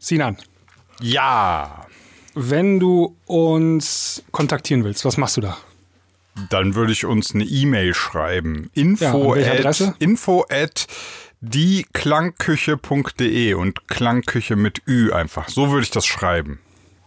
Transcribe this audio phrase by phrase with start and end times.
[0.00, 0.36] Sinan,
[1.00, 1.86] Ja,
[2.34, 5.56] wenn du uns kontaktieren willst, was machst du da?
[6.48, 8.70] dann würde ich uns eine E-Mail schreiben.
[8.74, 10.86] Ja, Info welche at, info at
[11.42, 15.48] dieklangküche.de und Klangküche mit Ü einfach.
[15.50, 16.60] So würde ich das schreiben.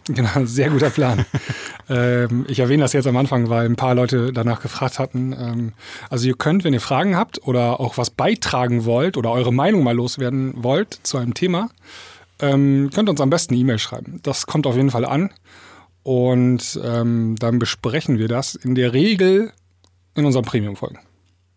[0.07, 1.25] Genau, sehr guter Plan.
[1.89, 5.31] ähm, ich erwähne das jetzt am Anfang, weil ein paar Leute danach gefragt hatten.
[5.33, 5.73] Ähm,
[6.09, 9.83] also ihr könnt, wenn ihr Fragen habt oder auch was beitragen wollt oder eure Meinung
[9.83, 11.69] mal loswerden wollt zu einem Thema,
[12.43, 14.19] ähm, könnt uns am besten eine E-Mail schreiben.
[14.23, 15.31] Das kommt auf jeden Fall an.
[16.03, 19.51] Und ähm, dann besprechen wir das in der Regel
[20.15, 20.99] in unseren Premium-Folgen.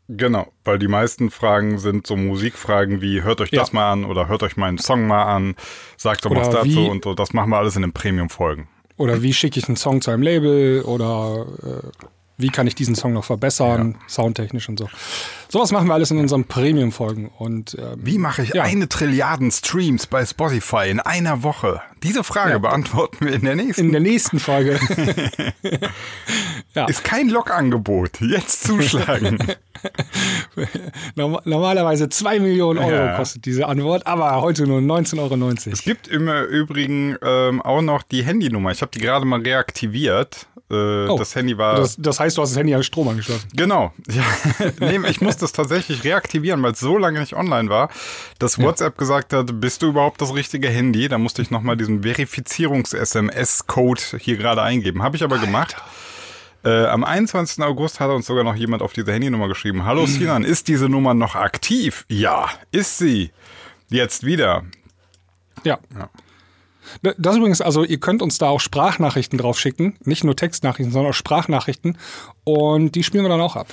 [0.09, 3.75] Genau, weil die meisten Fragen sind so Musikfragen wie hört euch das Ja.
[3.75, 5.57] mal an oder hört euch meinen Song mal an,
[5.97, 7.15] sagt doch Oder was dazu wie- und so.
[7.15, 8.69] Das machen wir alles in den Premium-Folgen.
[8.99, 12.07] Oder wie schicke ich einen Song zu einem Label oder äh,
[12.39, 14.89] wie kann ich diesen Song noch verbessern, soundtechnisch und so.
[15.49, 17.31] Sowas machen wir alles in unseren Premium-Folgen.
[17.39, 18.63] Und ähm, Wie mache ich Ja.
[18.65, 21.81] eine Trilliarden Streams bei Spotify in einer Woche?
[22.03, 22.59] Diese Frage Ja.
[22.59, 23.87] beantworten wir in der nächsten.
[23.87, 24.79] in der nächsten Folge.
[26.75, 28.21] ja, Ist kein Lokangebot.
[28.21, 29.39] Jetzt zuschlagen.
[31.15, 35.55] norm- normalerweise 2 Millionen Euro kostet diese Antwort, aber heute nur 19,90 Euro.
[35.73, 38.71] es gibt im Übrigen ähm, auch noch die Handynummer.
[38.73, 40.47] Ich habe die gerade mal reaktiviert.
[40.71, 41.17] Äh, Oh.
[41.17, 41.77] Das Handy war.
[41.77, 43.47] Das, das heißt, du hast das Handy an Strom angeschlossen.
[43.55, 43.93] Genau.
[44.11, 44.25] Ja.
[44.81, 47.91] nee, ich muss das tatsächlich reaktivieren, weil es so lange nicht online war,
[48.39, 51.09] dass WhatsApp gesagt hat, bist du überhaupt das richtige Handy?
[51.09, 55.03] Da musste ich nochmal diesen Verifizierungs-SMS-Code hier gerade eingeben.
[55.03, 55.77] Habe ich aber gemacht.
[56.65, 57.63] Äh, am 21.
[57.65, 59.85] August hat uns sogar noch jemand auf diese Handynummer geschrieben.
[59.85, 62.05] Hallo Sinan, ist diese Nummer noch aktiv?
[62.09, 63.31] Ja, ist sie.
[63.89, 64.65] Jetzt wieder.
[65.63, 65.79] Ja.
[65.97, 66.11] Ja.
[67.19, 71.11] Das übrigens, also ihr könnt uns da auch Sprachnachrichten drauf schicken, nicht nur Textnachrichten, sondern
[71.11, 71.99] auch Sprachnachrichten
[72.45, 73.69] und die spielen wir dann auch ab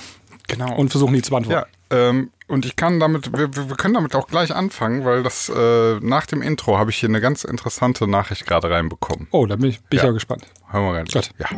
[0.48, 0.74] Genau.
[0.76, 1.68] und versuchen die zu beantworten.
[1.90, 5.48] Ja, ähm, und ich kann damit, wir, wir können damit auch gleich anfangen, weil das
[5.48, 9.28] äh, nach dem Intro habe ich hier eine ganz interessante Nachricht gerade reinbekommen.
[9.30, 10.08] Oh, da bin ich, bin ich Ja.
[10.08, 10.46] ja gespannt.
[10.70, 11.06] Hören wir rein.
[11.06, 11.30] Gut.
[11.38, 11.48] Ja.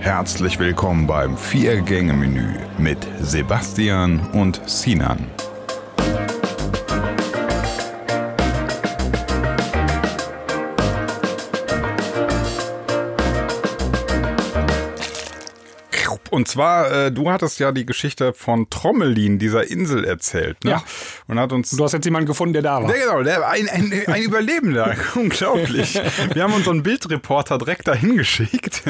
[0.00, 5.26] Herzlich willkommen beim Vier-Gänge-Menü mit Sebastian und Sinan.
[16.52, 20.64] Zwar, äh, du hattest ja die Geschichte von Trommelin, dieser Insel, erzählt.
[20.64, 20.72] Ne?
[20.72, 20.82] Ja.
[21.26, 22.96] Und hat uns Du hast jetzt jemanden gefunden, der da war.
[22.96, 24.94] ja, genau, der, ein, ein, ein Überlebender.
[25.14, 26.00] Unglaublich.
[26.32, 28.82] Wir haben unseren Bildreporter direkt dahin geschickt.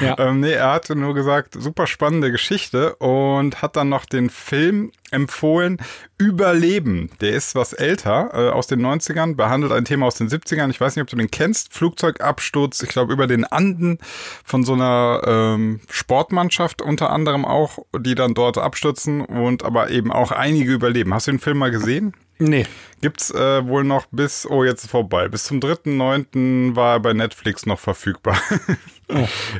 [0.00, 0.18] Ja.
[0.18, 4.92] ähm, nee, er hatte nur gesagt, super spannende Geschichte und hat dann noch den Film
[5.12, 5.78] empfohlen,
[6.18, 7.10] Überleben.
[7.20, 10.70] Der ist was älter, äh, aus den 90ern, behandelt ein Thema aus den 70ern.
[10.70, 11.72] Ich weiß nicht, ob du den kennst.
[11.74, 13.98] Flugzeugabsturz, ich glaube, über den Anden
[14.44, 20.12] von so einer ähm, Sportmannschaft unter anderem auch, die dann dort abstürzen und aber eben
[20.12, 21.12] auch einige überleben.
[21.14, 22.14] Hast du den Film mal gesehen?
[22.38, 22.66] Nee.
[23.00, 25.28] Gibt's äh, wohl noch bis, oh, jetzt ist vorbei.
[25.28, 26.76] Bis zum 3.9.
[26.76, 28.36] war er bei Netflix noch verfügbar.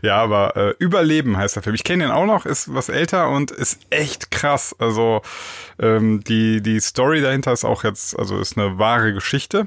[0.00, 1.74] Ja, aber äh, Überleben heißt der Film.
[1.74, 4.74] Ich kenne den auch noch, ist was älter und ist echt krass.
[4.78, 5.20] Also
[5.78, 9.66] ähm, die, die Story dahinter ist auch jetzt, also ist eine wahre Geschichte.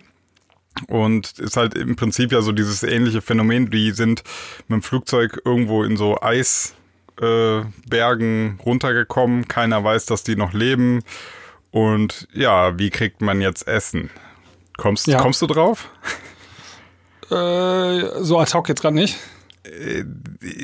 [0.87, 3.69] Und ist halt im Prinzip ja so dieses ähnliche Phänomen.
[3.69, 4.23] Die sind
[4.67, 6.84] mit dem Flugzeug irgendwo in so Eisbergen
[7.21, 9.47] äh, Bergen runtergekommen.
[9.47, 11.01] Keiner weiß, dass die noch leben.
[11.71, 14.09] Und ja, wie kriegt man jetzt Essen?
[14.77, 15.19] Kommst, Ja.
[15.19, 15.89] kommst du drauf?
[17.31, 19.17] Äh, so ad hoc jetzt gerade nicht.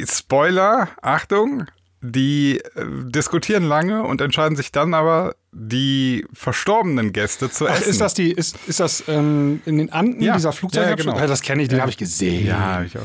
[0.08, 1.66] Spoiler, Achtung,
[2.02, 7.90] die äh, diskutieren lange und entscheiden sich dann aber, die verstorbenen Gäste zu Ach, essen.
[7.90, 10.36] ist das die, ist, ist das ähm, in den Anden Ja.
[10.36, 11.06] dieser Flugzeugabsturz?
[11.06, 11.28] Ja, ja, genau.
[11.28, 12.46] das kenne ich, den habe ich gesehen.
[12.48, 13.02] Ja, hab ich auch.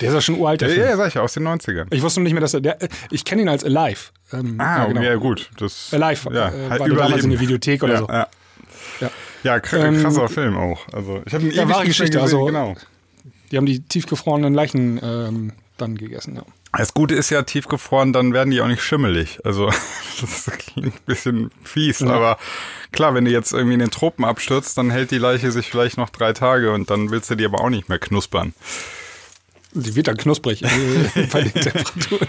[0.00, 1.86] Der ist ja schon uralt, der Ja, ja, sag ich ja, aus den 90ern.
[1.90, 2.78] Ich wusste noch nicht mehr, dass er, der,
[3.10, 4.10] ich kenne ihn als Alive.
[4.32, 5.02] Ähm, Ah, ja, genau.
[5.02, 5.50] ja, gut.
[5.58, 8.08] Das, Alive, ja, äh, halt war damals in der Videothek oder ja, so.
[8.08, 8.26] Ja,
[9.42, 9.60] Ja.
[9.72, 10.86] Ähm, krasser Film auch.
[10.92, 12.76] Also, ich habe ihn Ja, wahre Geschichte, gesehen, also- genau.
[13.50, 16.36] Die haben die tiefgefrorenen Leichen ähm, dann gegessen.
[16.36, 16.42] Ja.
[16.78, 19.40] Das Gute ist ja tiefgefroren, dann werden die auch nicht schimmelig.
[19.44, 19.66] Also
[20.20, 22.10] das klingt ein bisschen fies, Ja.
[22.10, 22.38] aber
[22.92, 25.96] klar, wenn du jetzt irgendwie in den Tropen abstürzt, dann hält die Leiche sich vielleicht
[25.96, 28.54] noch drei Tage und dann willst du die aber auch nicht mehr knuspern.
[29.72, 30.68] Die wird dann knusprig äh,
[31.32, 32.28] bei den Temperaturen.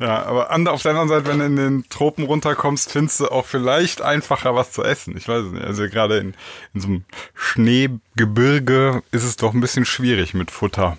[0.00, 3.28] Ja, aber an, auf der anderen Seite, wenn du in den Tropen runterkommst, findest du
[3.28, 5.16] auch vielleicht einfacher was zu essen.
[5.16, 5.64] Ich weiß es nicht.
[5.64, 6.34] Also gerade in,
[6.74, 7.04] in so einem
[7.34, 10.96] Schneegebirge ist es doch ein bisschen schwierig mit Futter.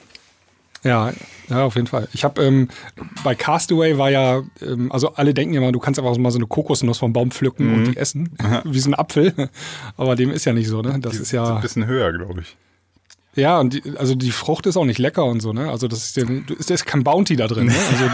[0.83, 1.11] Ja,
[1.49, 2.07] ja, auf jeden Fall.
[2.13, 2.69] Ich habe ähm,
[3.23, 6.37] bei Castaway war ja, ähm, also alle denken ja mal, du kannst einfach mal so
[6.37, 9.33] eine Kokosnuss vom Baum pflücken und die essen, wie so ein Apfel.
[9.97, 10.97] Aber dem ist ja nicht so, ne?
[10.99, 12.55] Das ist Ist ja, ein bisschen höher, glaube ich.
[13.37, 15.69] Ja, und die, also die Frucht ist auch nicht lecker und so, ne?
[15.71, 16.25] Also das ist ja,
[16.57, 17.75] ist, da ist kein Bounty da drin, ne?
[17.91, 18.05] Also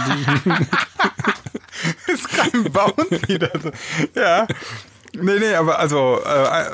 [0.46, 3.40] die, ist kein Bounty.
[3.40, 3.72] da drin.
[4.16, 4.48] ja.
[5.16, 6.28] Nee, nee, aber also, äh,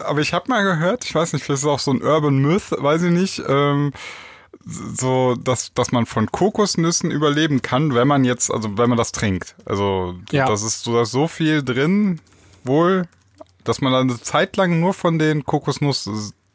[0.05, 2.37] aber ich habe mal gehört, ich weiß nicht, vielleicht ist es auch so ein Urban
[2.39, 3.91] Myth, weiß ich nicht, ähm,
[4.65, 9.11] so, dass, dass man von Kokosnüssen überleben kann, wenn man jetzt, also wenn man das
[9.11, 9.55] trinkt.
[9.65, 10.45] Also, Ja.
[10.45, 12.21] das ist so, da ist so viel drin,
[12.63, 13.07] wohl,
[13.65, 15.43] dass man dann eine Zeit lang nur von den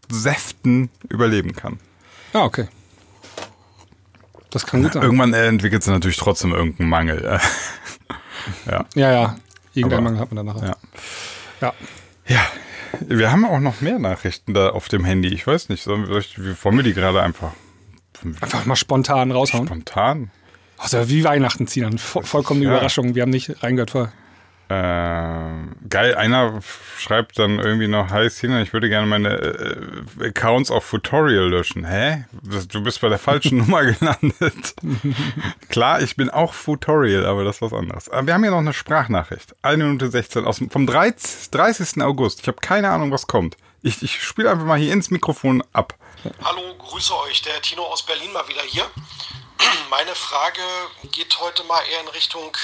[0.09, 1.79] Kokosnusssäften überleben kann.
[2.33, 2.69] Ja, okay.
[4.51, 5.03] Das kann gut sein.
[5.03, 7.23] Irgendwann äh, entwickelt es natürlich trotzdem irgendeinen Mangel.
[8.67, 8.85] ja.
[8.95, 9.37] Ja, ja.
[9.75, 10.77] Irgendeinen Mangel hat man dann nachher.
[11.61, 11.67] Ja.
[11.69, 11.73] Ja.
[12.27, 12.47] Ja,
[13.01, 15.29] wir haben auch noch mehr Nachrichten da auf dem Handy.
[15.29, 16.23] Ich weiß nicht, sollen wir,
[16.63, 17.53] wollen wir die gerade einfach
[18.41, 19.67] Einfach mal spontan raushauen.
[19.67, 20.31] spontan?
[20.79, 22.73] Also wie Weihnachten ziehen, dann vo vollkommene Ja.
[22.73, 23.15] Überraschung.
[23.15, 24.13] Wir haben nicht reingehört vor.
[24.77, 26.61] Ähm, geil, einer
[26.99, 31.85] schreibt dann irgendwie noch, Hi Sina, ich würde gerne meine äh, Accounts auf Futorial löschen.
[31.85, 32.25] Hä?
[32.69, 34.75] Du bist bei der falschen Nummer gelandet.
[35.69, 38.09] Klar, ich bin auch Futorial, aber das ist was anderes.
[38.09, 39.55] Aber wir haben hier noch eine Sprachnachricht.
[39.63, 42.03] 1 Minute 16 aus, vom 30, 30.
[42.03, 42.41] August.
[42.41, 43.57] Ich habe keine Ahnung, was kommt.
[43.83, 45.95] Ich, ich spiele einfach mal hier ins Mikrofon ab.
[46.43, 47.43] Hallo, grüße euch.
[47.43, 48.87] Der Tino aus Berlin mal wieder hier.
[49.91, 50.63] Meine Frage
[51.13, 52.57] geht heute mal eher in Richtung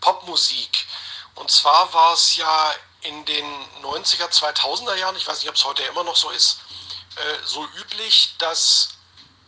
[0.00, 0.86] Popmusik.
[1.34, 3.44] Und zwar war es ja in den
[3.82, 6.60] 90er, 2000er Jahren, ich weiß nicht, ob es heute immer noch so ist,
[7.16, 8.90] äh, so üblich, dass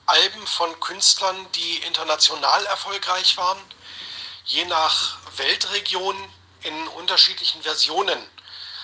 [0.07, 3.61] Alben von Künstlern, die international erfolgreich waren,
[4.45, 6.17] je nach Weltregion
[6.63, 8.31] in unterschiedlichen Versionen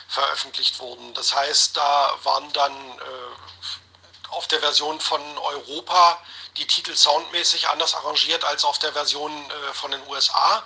[0.08, 1.14] veröffentlicht wurden.
[1.14, 6.20] Das heißt, da waren dann äh, auf der Version von Europa
[6.56, 10.64] die Titel soundmäßig anders arrangiert als auf der Version äh, von den USA.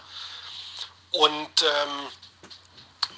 [1.12, 2.09] Und ähm,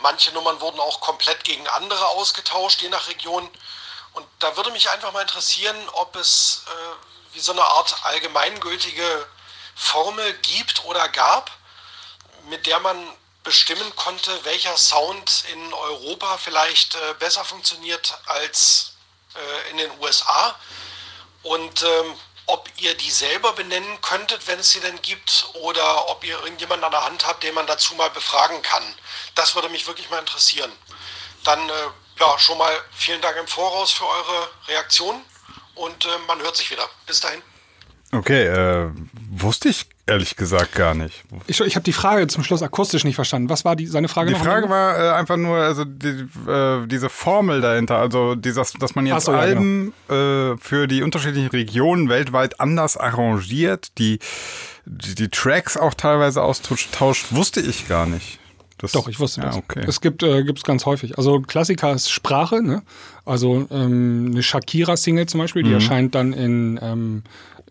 [0.00, 3.48] manche Nummern wurden auch komplett gegen andere ausgetauscht, je nach Region.
[4.12, 9.26] Und da würde mich einfach mal interessieren, ob es äh, wie so eine Art allgemeingültige
[9.74, 11.50] Formel gibt oder gab,
[12.44, 18.94] mit der man bestimmen konnte, welcher Sound in Europa vielleicht äh, besser funktioniert als
[19.34, 20.54] äh, in den USA.
[21.42, 26.24] Und ähm, ob ihr die selber benennen könntet, wenn es sie denn gibt, oder ob
[26.24, 28.82] ihr irgendjemanden an der Hand habt, den man dazu mal befragen kann.
[29.34, 30.72] Das würde mich wirklich mal interessieren.
[31.44, 31.72] Dann äh,
[32.20, 35.22] ja, schon mal vielen Dank im Voraus für eure Reaktion
[35.74, 36.88] und äh, man hört sich wieder.
[37.06, 37.42] Bis dahin.
[38.12, 38.90] Okay, äh,
[39.30, 41.24] wusste ich ehrlich gesagt gar nicht.
[41.46, 43.48] Ich, ich habe die Frage zum Schluss akustisch nicht verstanden.
[43.50, 44.38] Was war die, seine Frage Die?
[44.38, 49.06] Frage war äh, einfach nur, also die, äh, diese Formel dahinter, also dieses, dass man
[49.06, 49.60] jetzt so, ja, genau.
[49.60, 54.18] Alben äh, für die unterschiedlichen Regionen weltweit anders arrangiert, die,
[54.86, 58.38] die, die Tracks auch teilweise austauscht, wusste ich gar nicht.
[58.80, 59.56] Das, Doch, ich wusste ja, das.
[59.56, 59.84] Okay.
[59.88, 61.18] Es gibt äh, gibt's ganz häufig.
[61.18, 62.82] Also Klassiker ist Sprache, ne?
[63.24, 65.66] Also ähm, eine Shakira-Single zum Beispiel, Mhm.
[65.66, 67.24] die erscheint dann in ähm,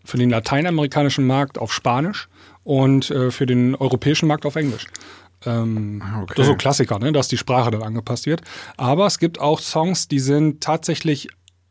[0.08, 2.28] für den lateinamerikanischen Markt auf Spanisch
[2.64, 4.86] und äh, für den europäischen Markt auf Englisch.
[5.44, 6.32] Ähm, Ah, okay.
[6.36, 7.12] Das ist so Klassiker, ne?
[7.12, 8.40] dass die Sprache dann angepasst wird.
[8.78, 11.28] Aber es gibt auch Songs, die sind tatsächlich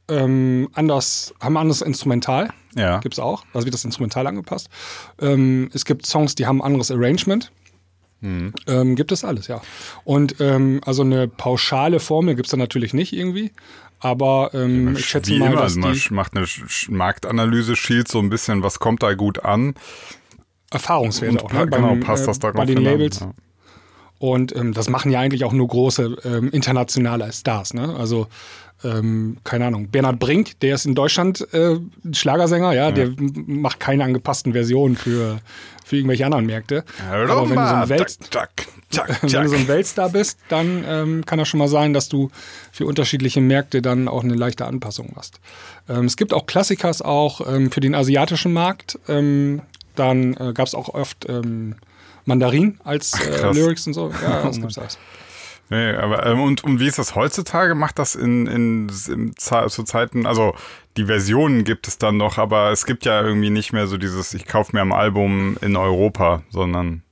[0.07, 2.49] ähm, anders, haben ein anderes Instrumental.
[2.75, 2.99] Ja.
[2.99, 3.43] Gibt es auch.
[3.53, 4.69] Also wird das Instrumental angepasst.
[5.19, 7.51] Ähm, es gibt Songs, die haben ein anderes Arrangement.
[8.21, 9.61] Ähm, gibt es alles, ja.
[10.03, 13.51] Und ähm, also eine pauschale Formel gibt es da natürlich nicht irgendwie.
[13.99, 16.45] Aber ähm, ich schätze mal, immer, dass also man die macht eine
[16.89, 19.73] Marktanalyse, schielt so ein bisschen, was kommt da gut an.
[20.71, 21.65] Erfahrungswerte Und auch, ne?
[21.67, 23.19] genau, beim, passt äh, das darauf bei den hin an, Labels.
[23.21, 23.33] ja.
[24.19, 27.73] Und ähm, das machen ja eigentlich auch nur große ähm, internationale Stars.
[27.73, 27.95] Ne?
[27.97, 28.27] Also,
[28.83, 31.77] ähm, keine Ahnung, Bernhard Brink, der ist in Deutschland äh,
[32.11, 35.39] Schlagersänger, ja, der m- macht keine angepassten Versionen für,
[35.83, 36.83] für irgendwelche anderen Märkte.
[37.11, 39.67] Aber wenn du so ein, Welt, Zack, zack, zack, wenn du so ein.
[39.67, 42.29] Weltstar bist, dann ähm, kann das schon mal sein, dass du
[42.71, 45.39] für unterschiedliche Märkte dann auch eine leichte Anpassung machst.
[45.89, 48.99] Ähm, es gibt auch Klassikers auch ähm, für den asiatischen Markt.
[49.07, 49.61] Ähm,
[49.95, 51.75] dann äh, gab es auch oft ähm,
[52.27, 53.55] Mandarin als äh, krass.
[53.57, 54.11] Lyrics und so.
[54.21, 54.99] Ja, das gibt's alles.
[55.69, 57.75] Nee, aber ähm, und, und wie ist das heutzutage?
[57.75, 60.53] Macht das in, in, in zu Zeiten, also
[60.95, 64.33] die Versionen gibt es dann noch, aber es gibt ja irgendwie nicht mehr so dieses,
[64.33, 67.03] ich kaufe mir ein Album in Europa, sondern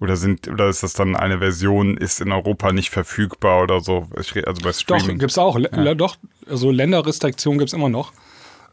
[0.00, 4.08] oder sind oder ist das dann eine Version, ist in Europa nicht verfügbar oder so?
[4.20, 5.18] Ich, re- also bei Doch, Streaming.
[5.18, 5.56] gibt's auch.
[5.58, 6.16] Le Doch,
[6.48, 8.12] also Länderrestriktionen gibt's immer noch.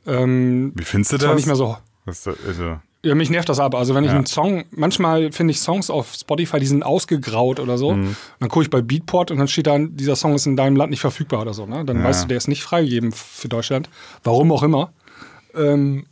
[0.07, 1.35] Ähm, wie findest du das?
[1.35, 1.77] nicht mehr so.
[2.05, 3.77] Das ist, also, Ja, mich nervt das aber.
[3.77, 4.15] Also wenn ich Ja.
[4.17, 7.93] einen Song, manchmal finde ich Songs auf Spotify, die sind ausgegraut oder so.
[7.93, 8.15] Mhm.
[8.39, 10.89] Dann gucke ich bei Beatport und dann steht da, dieser Song ist in deinem Land
[10.89, 11.65] nicht verfügbar oder so.
[11.67, 11.85] Ne?
[11.85, 12.03] Dann Ja.
[12.05, 13.89] weißt du, der ist nicht freigegeben für Deutschland.
[14.23, 14.91] Warum auch immer.
[15.55, 16.05] Ähm,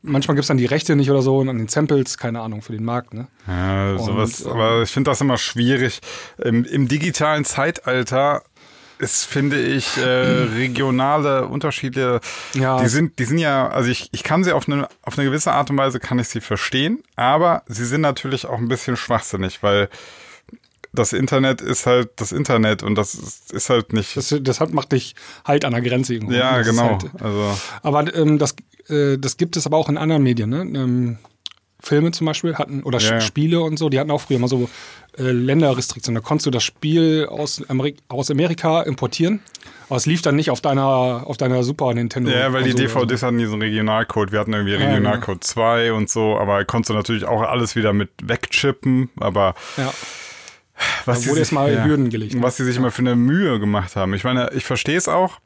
[0.00, 2.62] manchmal gibt es dann die Rechte nicht oder so und an den Samples, keine Ahnung,
[2.62, 3.14] für den Markt.
[3.14, 3.28] Ne?
[3.46, 6.00] Ja, sowas, ähm, aber ich finde das immer schwierig.
[6.42, 8.42] Im, Im digitalen Zeitalter
[9.02, 12.20] ist, finde ich, äh, regionale Unterschiede,
[12.54, 12.80] Ja.
[12.80, 15.52] die sind, die sind ja, also ich, ich kann sie auf eine, auf eine gewisse
[15.52, 19.62] Art und Weise kann ich sie verstehen, aber sie sind natürlich auch ein bisschen schwachsinnig,
[19.62, 19.88] weil
[20.94, 24.16] das Internet ist halt das Internet und das ist, ist halt nicht.
[24.16, 26.34] Das, das hat, macht dich halt an der Grenze irgendwo.
[26.34, 26.90] ja, Das ist genau.
[26.90, 28.54] Halt, also, aber ähm, das,
[28.88, 30.50] äh, das gibt es aber auch in anderen Medien.
[30.50, 30.60] Ne?
[30.60, 31.18] Ähm,
[31.82, 33.20] Filme zum Beispiel hatten, oder Ja.
[33.20, 34.70] Spiele und so, die hatten auch früher mal so
[35.18, 36.22] äh, Länderrestriktionen.
[36.22, 39.40] Da konntest du das Spiel aus, Amerik aus Amerika importieren,
[39.88, 42.30] aber es lief dann nicht auf deiner, auf deiner Super Nintendo.
[42.30, 43.00] ja, weil die oder so.
[43.00, 44.30] DVDs hatten diesen Regionalcode.
[44.32, 47.92] Wir hatten irgendwie Ja, Regionalcode 2 und so, aber konntest du natürlich auch alles wieder
[47.92, 49.92] mit wegchippen, aber Ja.
[51.04, 52.34] was wurde sich- jetzt mal Hürden gelegt.
[52.40, 54.14] Was sie sich immer für eine Mühe gemacht haben.
[54.14, 55.38] Ich meine, ich verstehe es auch.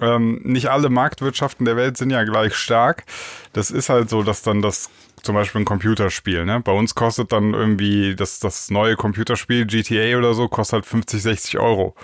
[0.00, 3.04] Ähm, nicht alle Marktwirtschaften der Welt sind ja gleich stark.
[3.52, 4.90] Das ist halt so, dass dann das
[5.24, 6.60] zum Beispiel ein Computerspiel, ne?
[6.60, 11.22] Bei uns kostet dann irgendwie das, das neue Computerspiel GTA oder so, kostet halt 50,
[11.22, 11.94] 60 Euro.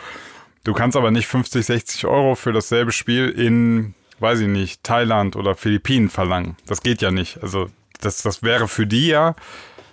[0.64, 5.36] Du kannst aber nicht 50, 60 Euro für dasselbe Spiel in, weiß ich nicht, Thailand
[5.36, 6.56] oder Philippinen verlangen.
[6.66, 7.42] Das geht ja nicht.
[7.42, 9.34] Also das, das wäre für die ja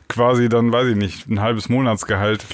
[0.08, 2.46] quasi dann, weiß ich nicht, ein halbes Monatsgehalt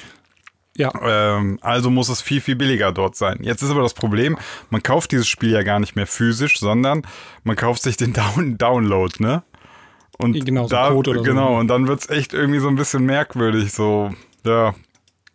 [0.76, 3.38] Ja, ähm, also muss es viel, viel billiger dort sein.
[3.42, 4.38] Jetzt ist aber das Problem,
[4.72, 7.04] man kauft dieses Spiel ja gar nicht mehr physisch, sondern
[7.44, 9.44] man kauft sich den Down Download, ne?
[10.20, 11.22] Und Genau, so da, oder so.
[11.24, 14.12] genau, und dann wird's echt irgendwie so ein bisschen merkwürdig, so,
[14.46, 14.74] ja.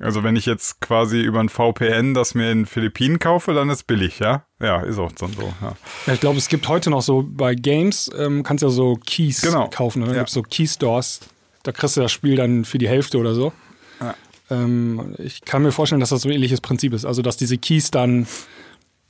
[0.01, 3.69] Also wenn ich jetzt quasi über ein VPN das mir in den Philippinen kaufe, dann
[3.69, 4.45] ist billig, ja?
[4.63, 5.27] Ja, ist auch so,
[5.61, 5.75] ja.
[6.07, 8.97] Ja, ich glaube, es gibt heute noch so bei Games, ähm, kannst du ja so
[9.05, 9.69] Keys Genau.
[9.69, 10.01] kaufen.
[10.03, 10.07] Ne?
[10.07, 10.19] Da Ja.
[10.19, 11.21] gibt es so Key-Stores.
[11.65, 13.53] Da kriegst du das Spiel dann für die Hälfte oder so.
[14.01, 14.15] Ja.
[14.51, 17.05] Ähm, ich kann mir vorstellen, dass das so ein ähnliches Prinzip ist.
[17.05, 18.29] Also, dass diese Keys dann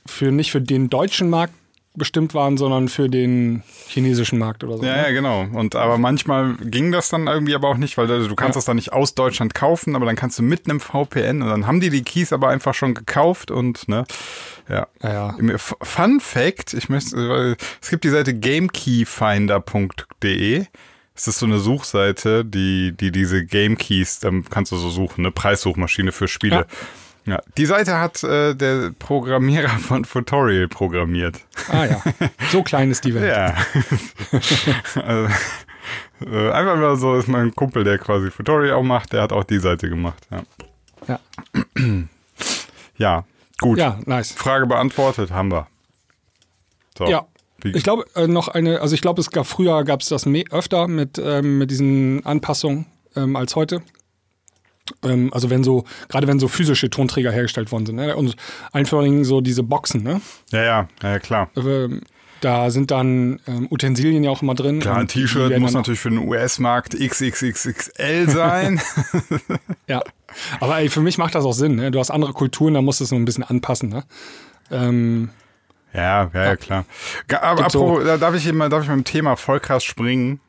[0.07, 1.53] für nicht für den deutschen Markt
[1.95, 4.83] bestimmt waren, sondern für den chinesischen Markt oder so.
[4.83, 5.01] Ja, ne?
[5.03, 5.41] ja, genau.
[5.53, 8.59] Und aber manchmal ging das dann irgendwie aber auch nicht, weil du kannst Ja.
[8.59, 11.67] das dann nicht aus Deutschland kaufen, aber dann kannst du mit einem VPN und dann
[11.67, 14.05] haben die die Keys aber einfach schon gekauft und ne,
[14.69, 14.87] ja.
[15.01, 15.57] Ja, ja.
[15.57, 18.33] Fun Fact, ich möchte, es gibt die Seite
[19.39, 20.65] gamekeyfinder.de.
[21.15, 25.21] Es ist so eine Suchseite, die, die diese Game Keys, dann kannst du so suchen,
[25.25, 26.55] eine Preissuchmaschine für Spiele.
[26.55, 26.65] Ja.
[27.57, 31.37] Die Seite hat äh, der Programmierer von Futorial programmiert.
[31.69, 32.01] Ah ja.
[32.51, 33.35] So klein ist die Welt.
[33.35, 33.55] Ja.
[35.03, 35.33] also,
[36.25, 39.43] äh, einfach mal so ist mein Kumpel, der quasi Tutorial auch macht, der hat auch
[39.43, 40.27] die Seite gemacht.
[40.31, 40.43] Ja,
[41.07, 41.19] Ja,
[42.97, 43.23] ja
[43.59, 43.77] gut.
[43.77, 44.31] ja nice.
[44.31, 45.67] Frage beantwortet, haben wir.
[46.97, 47.07] So.
[47.07, 47.25] Ja.
[47.63, 50.87] Ich glaube, äh, noch eine, also ich glaube, es gab früher gab es das öfter
[50.87, 53.81] mit, ähm, mit diesen Anpassungen ähm, als heute.
[55.03, 58.15] Ähm, also wenn so, gerade wenn so physische Tonträger hergestellt worden sind, ne?
[58.15, 58.35] Und
[58.71, 60.21] allen vor allen Dingen so diese Boxen, ne?
[60.51, 61.49] ja, ja, ja, klar.
[61.55, 62.01] Ähm,
[62.41, 64.79] da sind dann ähm, Utensilien ja auch immer drin.
[64.79, 68.79] Klar, ein T-Shirt muss natürlich für den US-Markt XXXXL sein.
[69.87, 70.01] Ja.
[70.61, 71.91] Aber ey, für mich macht das auch Sinn, ne?
[71.91, 74.03] Du hast andere Kulturen, da musst du es nur ein bisschen anpassen, ne?
[74.71, 75.31] Ähm,
[75.93, 76.85] ja, ja, ja, klar.
[77.41, 80.39] Aber so- apropos, da darf ich immer, darf ich mit dem Thema voll krass springen?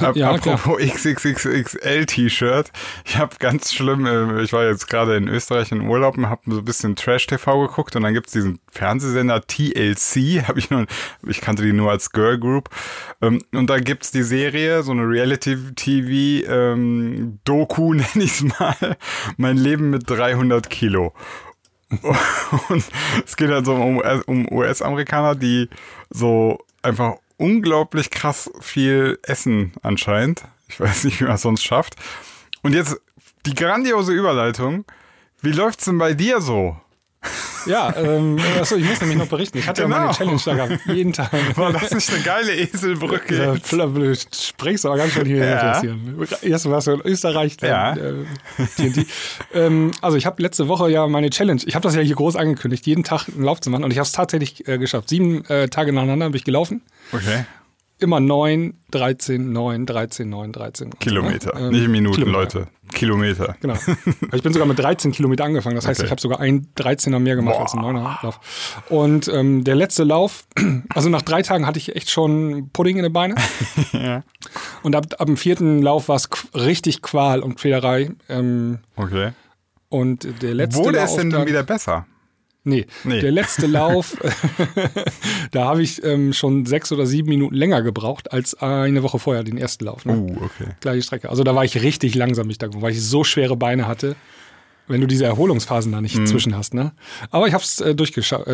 [0.00, 2.70] Ap- Ja, apropos XXXL T-Shirt.
[3.04, 6.42] Ich habe ganz schlimm, äh, ich war jetzt gerade in Österreich in Urlaub und habe
[6.46, 10.86] so ein bisschen Trash-TV geguckt und dann gibt's diesen Fernsehsender TLC, habe ich nur,
[11.26, 12.68] ich kannte die nur als Girl Group.
[13.20, 18.96] Ähm, Und da gibt's die Serie, so eine Reality-TV ähm, Doku, nenne ich's mal,
[19.36, 21.12] mein Leben mit 300 Kilo.
[22.68, 22.84] Und
[23.26, 25.68] es geht halt so um US-Amerikaner, die
[26.10, 30.42] so einfach unglaublich krass viel essen anscheinend.
[30.68, 31.96] Ich weiß nicht, wie man es sonst schafft.
[32.62, 33.00] Und jetzt
[33.46, 34.84] die grandiose Überleitung.
[35.40, 36.78] Wie läuft's denn bei dir so?
[37.66, 39.58] Ja, ähm, achso, ich muss nämlich noch berichten.
[39.58, 40.00] Ich hatte ja Genau.
[40.00, 41.30] meine Challenge da gehabt, jeden Tag.
[41.58, 43.36] War das nicht eine geile Eselbrücke?
[43.36, 43.54] Ja,
[43.86, 45.82] Du sprichst aber ganz schön hier Ja.
[45.82, 45.94] ja.
[46.42, 47.92] Erst warst du in Österreich, dann Ja.
[47.96, 49.04] äh,
[49.54, 52.36] ähm, also ich habe letzte Woche ja meine Challenge, ich habe das ja hier groß
[52.36, 55.08] angekündigt, jeden Tag einen Lauf zu machen und ich habe es tatsächlich äh, geschafft.
[55.10, 56.82] Sieben äh, Tage nacheinander habe ich gelaufen.
[57.12, 57.44] Okay.
[57.98, 60.98] Immer 9, 13, 9, 13, 9, 13.
[60.98, 61.54] Kilometer.
[61.54, 62.60] Ähm, nicht Minuten, Kilometer.
[62.60, 62.68] Leute.
[62.92, 63.56] Kilometer.
[63.60, 63.74] Genau.
[63.74, 63.92] Also
[64.32, 65.76] ich bin sogar mit 13 Kilometer angefangen.
[65.76, 66.06] Das heißt, Okay.
[66.06, 67.62] ich habe sogar ein 13er mehr gemacht Boah.
[67.62, 68.40] als ein 9er Lauf.
[68.88, 70.44] Und ähm, der letzte Lauf,
[70.94, 73.36] also nach drei Tagen hatte ich echt schon Pudding in den Beinen.
[73.92, 74.22] Ja.
[74.82, 78.10] Und ab, ab dem vierten Lauf war es richtig Qual und Quälerei.
[78.28, 79.32] Ähm, Okay.
[79.88, 82.06] und der letzte Wurde Lauf es denn dann wieder besser?
[82.70, 83.20] Nee, Nee.
[83.20, 84.16] der letzte Lauf,
[85.50, 89.44] da habe ich ähm, schon sechs oder sieben Minuten länger gebraucht als eine Woche vorher,
[89.44, 90.04] den ersten Lauf.
[90.04, 90.16] Ne?
[90.16, 90.70] Uh, okay.
[90.80, 91.28] Gleiche Strecke.
[91.28, 94.16] Also da war ich richtig langsam mich da, weil ich so schwere Beine hatte,
[94.90, 96.26] wenn du diese Erholungsphasen da nicht Mhm.
[96.26, 96.74] zwischen hast.
[96.74, 96.92] Ne?
[97.30, 97.94] Aber ich habe es äh, äh,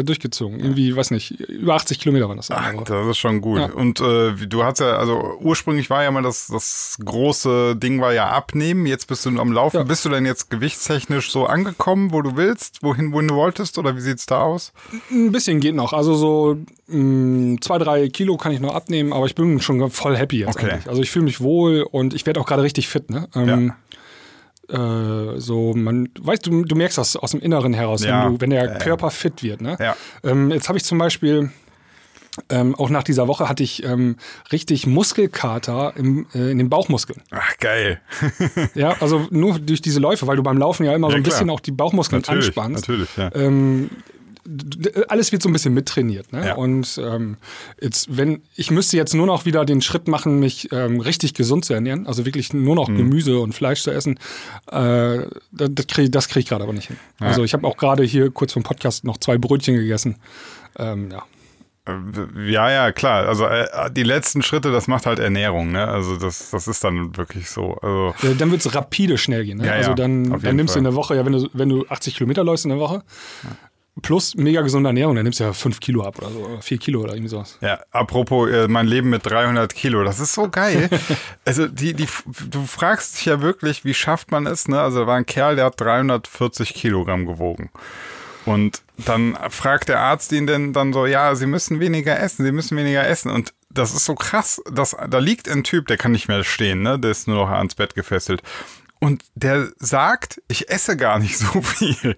[0.05, 0.61] durchgezogen.
[0.61, 2.51] Irgendwie, weiß nicht, über 80 Kilometer waren das.
[2.51, 3.59] Ach, das ist schon gut.
[3.59, 3.73] Ja.
[3.73, 8.13] Und äh, du hast ja, also ursprünglich war ja mal das, das große Ding war
[8.13, 8.87] ja abnehmen.
[8.87, 9.79] Jetzt bist du am Laufen.
[9.79, 9.83] Ja.
[9.83, 13.79] Bist du denn jetzt gewichtstechnisch so angekommen, wo du willst, wohin, wohin du wolltest?
[13.79, 14.73] Oder wie sieht's da aus?
[15.11, 15.93] Ein bisschen geht noch.
[15.93, 16.57] Also so
[16.89, 20.57] mh, zwei, drei Kilo kann ich noch abnehmen, aber ich bin schon voll happy jetzt
[20.57, 20.71] Okay.
[20.71, 20.89] eigentlich.
[20.89, 23.11] Also ich fühle mich wohl und ich werde auch gerade richtig fit.
[23.11, 23.29] Ne?
[23.35, 23.73] Ähm,
[24.71, 28.25] äh, so, man, weißt du, du merkst das aus dem Inneren heraus, Ja.
[28.25, 28.79] wenn, du, wenn der.
[28.79, 29.61] Körper fit wird.
[29.61, 29.77] Ne?
[29.81, 29.97] Ja.
[30.25, 31.51] Ähm, jetzt habe ich zum Beispiel,
[32.51, 34.17] ähm, auch nach dieser Woche hatte ich ähm,
[34.53, 37.23] richtig Muskelkater im, äh, in den Bauchmuskeln.
[37.31, 38.01] Ach, geil.
[38.75, 41.23] Ja, also nur durch diese Läufe, weil du beim Laufen ja immer so Ja, ein
[41.23, 41.35] klar.
[41.35, 42.89] bisschen auch die Bauchmuskeln Natürlich, anspannst.
[42.89, 43.31] natürlich, ja.
[43.35, 43.89] Ähm,
[45.09, 46.33] alles wird so ein bisschen mittrainiert.
[46.33, 46.47] Ne?
[46.49, 46.55] Ja.
[46.55, 47.37] Und ähm,
[47.81, 51.65] jetzt, wenn ich müsste jetzt nur noch wieder den Schritt machen, mich ähm, richtig gesund
[51.65, 52.97] zu ernähren, also wirklich nur noch Mhm.
[52.99, 54.19] Gemüse und Fleisch zu essen,
[54.71, 55.19] äh,
[55.53, 56.97] das, kriege das krieg ich gerade aber nicht hin.
[57.21, 60.17] Also ich habe auch gerade hier kurz vom Podcast noch zwei Brötchen gegessen.
[60.79, 61.23] Ähm, ja.
[61.87, 63.27] Äh, Ja, ja, klar.
[63.29, 65.87] Also äh, die letzten Schritte, das macht halt Ernährung, ne?
[65.87, 67.75] Also das, das ist dann wirklich so.
[67.81, 69.59] Also Äh, Dann wird es rapide schnell gehen.
[69.59, 69.67] Ne?
[69.67, 70.93] Ja, ja, also dann, dann nimmst du in Fall.
[70.93, 73.03] der Woche, ja, wenn du, wenn du 80 Kilometer läufst in der Woche,
[74.03, 76.79] plus mega gesunde Ernährung, dann nimmst du ja 5 Kilo ab oder so, oder 4
[76.79, 77.59] Kilo oder irgendwie sowas.
[77.61, 80.91] Ja, apropos äh, mein Leben mit 300 Kilo, das ist so geil.
[81.45, 82.07] also die, die,
[82.51, 84.69] du fragst dich ja wirklich, wie schafft man es?
[84.69, 84.81] Ne?
[84.81, 87.71] Also da war ein Kerl, der hat 340 Kilogramm gewogen.
[88.45, 92.53] Und dann fragt der Arzt ihn denn dann so, ja, Sie müssen weniger essen, Sie
[92.53, 93.31] müssen weniger essen.
[93.31, 96.83] Und das ist so krass, dass, da liegt ein Typ, der kann nicht mehr stehen,
[96.83, 96.99] ne?
[96.99, 98.43] der ist nur noch ans Bett gefesselt.
[98.99, 102.17] Und der sagt, ich esse gar nicht so viel.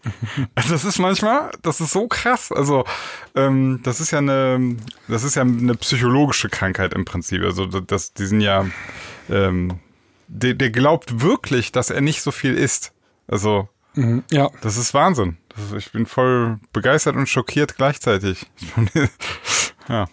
[0.54, 2.52] Also das ist manchmal, das ist so krass.
[2.52, 2.84] Also
[3.34, 4.76] ähm, das ist ja eine,
[5.08, 7.42] das ist ja eine psychologische Krankheit im Prinzip.
[7.42, 8.66] Also das, die sind ja,
[9.28, 9.80] ähm,
[10.28, 12.92] der, der glaubt wirklich, dass er nicht so viel isst.
[13.26, 13.68] Also
[13.98, 14.22] Mhm.
[14.30, 15.38] Ja, das ist Wahnsinn.
[15.48, 18.46] Das ist, ich bin voll begeistert und schockiert gleichzeitig.
[19.88, 20.06] ja.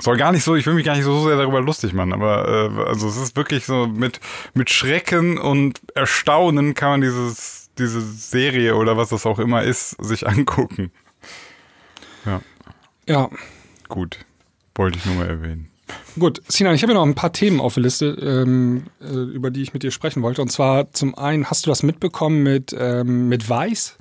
[0.00, 2.48] Soll gar nicht so, ich will mich gar nicht so sehr darüber lustig machen, aber
[2.48, 4.20] äh, also es ist wirklich so mit,
[4.54, 9.90] mit Schrecken und Erstaunen kann man dieses, diese Serie oder was das auch immer ist,
[10.02, 10.92] sich angucken.
[12.24, 12.40] Ja,
[13.06, 13.28] ja.
[13.88, 14.18] gut.
[14.74, 15.68] Wollte ich nur mal erwähnen.
[16.18, 19.50] Gut, Sinan, ich habe ja noch ein paar Themen auf der Liste, ähm, äh, über
[19.50, 20.42] die ich mit dir sprechen wollte.
[20.42, 23.97] Und zwar zum einen, hast du das mitbekommen mit, ähm, mit Weiß?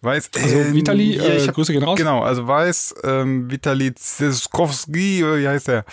[0.00, 1.98] Weiß, Also Vitali, ja, äh, ich hab- Grüße gehen raus.
[1.98, 5.84] Genau, also Weiß, ähm, Vitali Ziskowski, oder wie heißt der?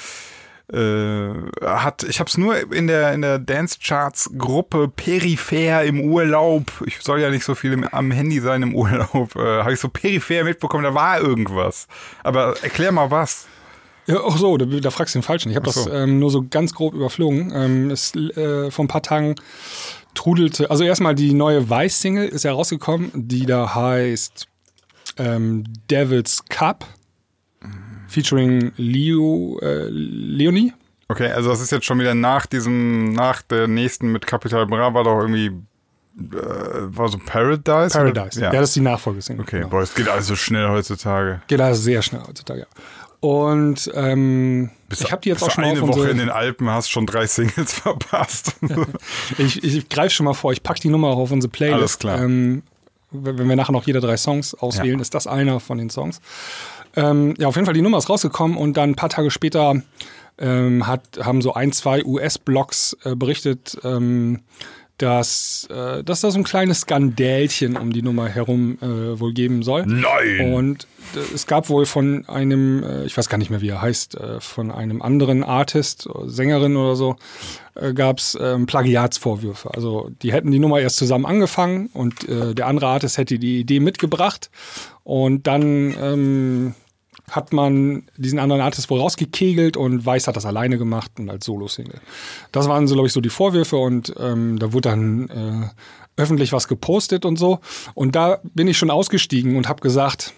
[0.73, 1.29] Äh,
[1.63, 6.71] hat, ich habe es nur in der in der Dance Charts Gruppe peripher im Urlaub.
[6.87, 9.35] Ich soll ja nicht so viel im, am Handy sein im Urlaub.
[9.35, 11.87] Äh, habe ich so peripher mitbekommen, da war irgendwas.
[12.23, 13.45] Aber erklär mal was.
[14.07, 15.49] Ja, ach so, da, da fragst du den Falschen.
[15.51, 15.85] Ich habe so.
[15.85, 17.51] das ähm, nur so ganz grob überflogen.
[17.55, 19.35] Ähm, es, äh, vor ein paar Tagen
[20.15, 24.47] trudelte, also erstmal die neue Weiß-Single ist ja rausgekommen, die da heißt
[25.17, 26.85] ähm, Devil's Cup,
[28.07, 30.73] featuring Leo, äh, Leonie.
[31.07, 34.93] Okay, also das ist jetzt schon wieder nach diesem, nach der nächsten mit Capital Bra
[34.93, 35.51] war doch irgendwie
[36.17, 37.97] äh, war so Paradise?
[37.97, 38.39] Paradise.
[38.39, 38.53] Ja.
[38.53, 39.43] Ja, das ist die Nachfolgesingle.
[39.43, 39.69] okay, genau.
[39.69, 41.41] boah, es geht alles so schnell heutzutage.
[41.47, 42.67] Geht also sehr schnell heutzutage, ja.
[43.19, 47.05] Und ähm, ich habe die jetzt auch schon eine Woche in den Alpen, hast schon
[47.05, 48.55] drei Singles verpasst.
[49.37, 51.79] Ich, ich greife schon mal vor, ich packe die Nummer auch auf unsere Playlist.
[51.79, 52.21] Alles klar.
[52.21, 52.63] Ähm,
[53.11, 55.01] wenn wenn wir nachher noch jeder drei Songs auswählen, Ja.
[55.01, 56.19] ist das einer von den Songs.
[56.95, 59.81] Ähm, ja, auf jeden Fall, die Nummer ist rausgekommen und dann ein paar Tage später
[60.37, 64.41] ähm, hat, haben so ein, zwei US-Blogs äh, berichtet, ähm,
[64.97, 69.63] dass, äh, dass da so ein kleines Skandälchen um die Nummer herum äh, wohl geben
[69.63, 69.85] soll.
[69.85, 70.53] Nein!
[70.53, 73.81] Und äh, es gab wohl von einem, äh, ich weiß gar nicht mehr, wie er
[73.81, 77.17] heißt, äh, von einem anderen Artist, äh, Sängerin oder so,
[77.75, 79.73] äh, gab es ähm, Plagiatsvorwürfe.
[79.73, 83.59] Also die hätten die Nummer erst zusammen angefangen und äh, der andere Artist hätte die
[83.59, 84.49] Idee mitgebracht
[85.03, 86.75] und dann ähm,
[87.31, 91.45] hat man diesen anderen Artist wohl rausgekegelt und Weiß hat das alleine gemacht und als
[91.45, 91.99] Solo-Single.
[92.51, 96.53] Das waren so, glaube ich, so die Vorwürfe und ähm, da wurde dann äh, öffentlich
[96.53, 97.59] was gepostet und so.
[97.93, 100.33] Und da bin ich schon ausgestiegen und habe gesagt,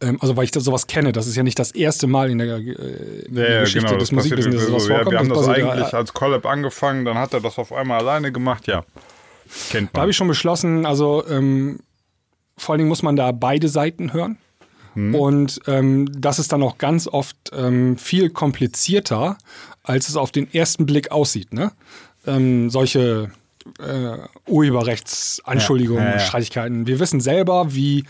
[0.00, 2.38] ähm, also weil ich das sowas kenne, das ist ja nicht das erste Mal in
[2.38, 4.88] der, äh, in der Geschichte des passiert Musikbusiness, dass sowas so.
[4.88, 5.12] Ja, vorkommt.
[5.12, 8.32] wir haben das ja- eigentlich als Collab angefangen, dann hat er das auf einmal alleine
[8.32, 8.84] gemacht, ja.
[9.70, 10.00] Kennt Da man.
[10.02, 11.80] habe ich schon beschlossen, also ähm,
[12.56, 14.38] vor allen Dingen muss man da beide Seiten hören.
[14.94, 19.36] Und ähm, das ist dann auch ganz oft ähm, viel komplizierter,
[19.82, 21.52] als es auf den ersten Blick aussieht.
[21.52, 21.72] Ne?
[22.26, 23.30] Ähm, solche
[23.78, 26.20] äh, Urheberrechtsanschuldigungen, Ja, ja, ja.
[26.20, 26.86] Streitigkeiten.
[26.86, 28.04] Wir wissen selber, wie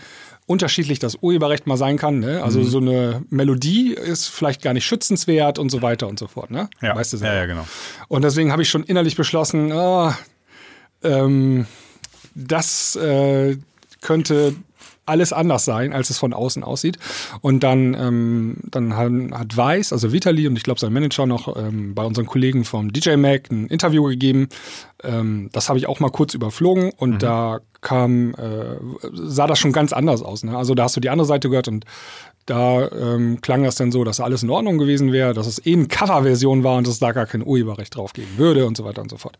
[0.47, 2.19] unterschiedlich das Urheberrecht mal sein kann.
[2.19, 2.37] Ne?
[2.37, 2.43] Mhm.
[2.43, 6.51] Also so eine Melodie ist vielleicht gar nicht schützenswert und so weiter und so fort.
[6.51, 6.69] Ne?
[6.81, 6.95] ja.
[6.95, 7.35] Weißt du ja, selber.
[7.37, 7.67] ja, genau.
[8.07, 10.17] Und deswegen habe ich schon innerlich beschlossen, ah,
[11.03, 11.65] ähm,
[12.35, 13.57] das äh,
[14.01, 14.55] könnte
[15.05, 16.97] alles anders sein, als es von außen aussieht.
[17.41, 21.55] Und dann, ähm, dann hat, hat Weiß, also Vitali und ich glaube sein Manager noch
[21.55, 24.47] ähm, bei unseren Kollegen vom DJ Mac ein Interview gegeben.
[25.03, 28.77] Ähm, das habe ich auch mal kurz überflogen und da kam, äh,
[29.13, 30.43] sah das schon ganz anders aus.
[30.43, 30.57] Ne?
[30.57, 31.85] Also da hast du die andere Seite gehört und
[32.47, 35.73] da ähm, klang das dann so, dass alles in Ordnung gewesen wäre, dass es eh
[35.73, 38.85] eine Coverversion war und dass es da gar kein Urheberrecht drauf geben würde und so
[38.85, 39.37] weiter und so fort.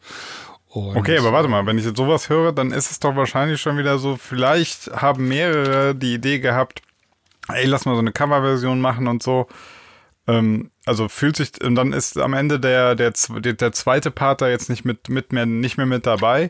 [0.75, 3.61] Und, Okay, aber warte mal, wenn ich jetzt sowas höre, dann ist es doch wahrscheinlich
[3.61, 6.81] schon wieder so, vielleicht haben mehrere die Idee gehabt,
[7.47, 9.47] ey, lass mal so eine Coverversion machen und so.
[10.27, 14.49] Ähm, also fühlt sich, und dann ist am Ende der, der, der, zweite Part da
[14.49, 16.49] jetzt nicht mit, mit mehr, nicht mehr mit dabei.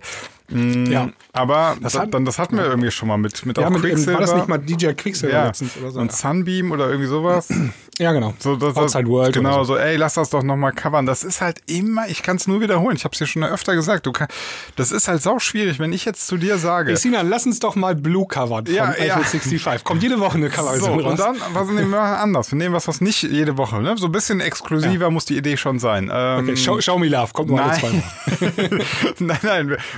[0.49, 1.10] Mm, Ja.
[1.34, 3.81] Aber Das hat- dann, das hatten wir irgendwie schon mal mit, mit Ja, auch mit,
[3.81, 4.13] Quicksilver.
[4.13, 5.45] war das nicht mal DJ Quicksilver ja.
[5.47, 5.99] letztens oder so?
[5.99, 7.49] und Sunbeam oder irgendwie sowas.
[7.99, 8.34] ja, genau.
[8.39, 9.34] So, das, Outside World.
[9.34, 9.73] Genau, so.
[9.73, 11.05] so, ey, lass das doch nochmal covern.
[11.05, 12.95] Das ist halt immer, ich kann es nur wiederholen.
[12.95, 14.05] Ich habe es dir schon öfter gesagt.
[14.05, 14.27] Du kann,
[14.75, 16.95] das ist halt sau schwierig, wenn ich jetzt zu dir sage.
[16.95, 19.17] Sinan, lass uns doch mal Blue covern von Ja, ja.
[19.17, 19.84] 65.
[19.84, 21.12] Kommt jede Woche eine so, Coverversion raus.
[21.12, 22.51] und dann, was nehmen wir anders?
[22.51, 23.95] Wir nehmen was, was nicht jede Woche, ne?
[23.97, 26.10] So ein bisschen exklusiver muss die Idee schon sein.
[26.13, 28.84] Ähm, okay, show, show Me Love, kommt nur alle zwei Wochen.
[29.25, 29.38] nein,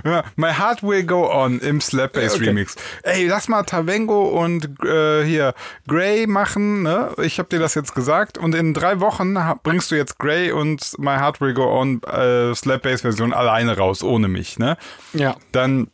[0.03, 0.23] nein.
[0.38, 2.45] My Heart Will Go On im Slap Bass Okay.
[2.45, 2.76] Remix.
[3.04, 5.54] Ey, lass mal Tavengo und äh, hier
[5.88, 6.84] Grey machen.
[6.84, 7.12] Ne?
[7.23, 8.38] Ich habe dir das jetzt gesagt.
[8.38, 12.54] Und in drei Wochen bringst du jetzt Grey und My Heart Will Go On äh,
[12.56, 14.60] Slap Bass Version alleine raus, ohne mich.
[14.60, 14.78] Ne?
[15.13, 15.36] Ja.
[15.52, 15.88] Dann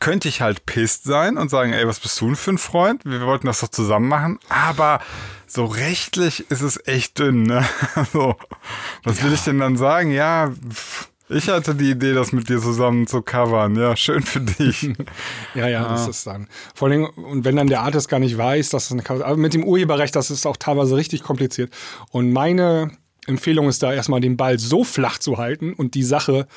[0.00, 3.02] könnte ich halt pisst sein und sagen, ey, was bist du denn für ein Freund?
[3.04, 4.38] Wir wollten das doch zusammen machen.
[4.48, 5.00] Aber
[5.46, 7.64] so rechtlich ist es echt dünn, ne?
[8.12, 8.36] So,
[9.02, 10.10] was will ich denn dann sagen?
[10.10, 13.76] Ja, pff, ich hatte die Idee, das mit dir zusammen zu covern.
[13.76, 14.90] Ja, schön für dich.
[15.54, 16.48] Ja, ja, das ist dann.
[16.74, 19.36] Vor allem, und wenn dann der Artist gar nicht weiß, dass es eine Cover aber
[19.36, 21.72] mit dem Urheberrecht, das ist auch teilweise richtig kompliziert.
[22.10, 22.90] Und meine
[23.26, 26.48] Empfehlung ist da erstmal den Ball so flach zu halten und die Sache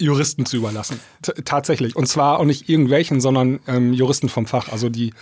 [0.00, 1.00] Juristen zu überlassen.
[1.22, 1.96] T tatsächlich.
[1.96, 5.12] Und zwar auch nicht irgendwelchen, sondern ähm, Juristen vom Fach, also die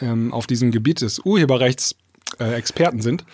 [0.00, 1.96] ähm, auf diesem Gebiet des Urheberrechts
[2.38, 3.24] äh, Experten sind.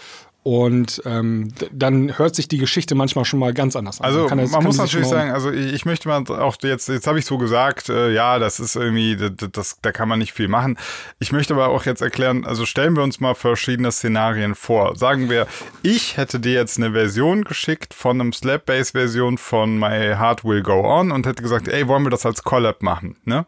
[0.47, 4.07] Und ähm, dann hört sich die Geschichte manchmal schon mal ganz anders an.
[4.07, 7.19] Also man kann muss natürlich sagen, also ich, ich möchte mal auch jetzt, jetzt habe
[7.19, 10.47] ich so gesagt, äh, ja, das ist irgendwie, das, das, da kann man nicht viel
[10.47, 10.79] machen.
[11.19, 14.95] Ich möchte aber auch jetzt erklären, also stellen wir uns mal verschiedene Szenarien vor.
[14.95, 15.49] Sagen wir,
[15.83, 20.81] ich hätte dir jetzt eine Version geschickt von einem Slap-Bass-Version von My Heart Will Go
[20.85, 23.47] On und hätte gesagt, ey, wollen wir das als Collab machen, ne?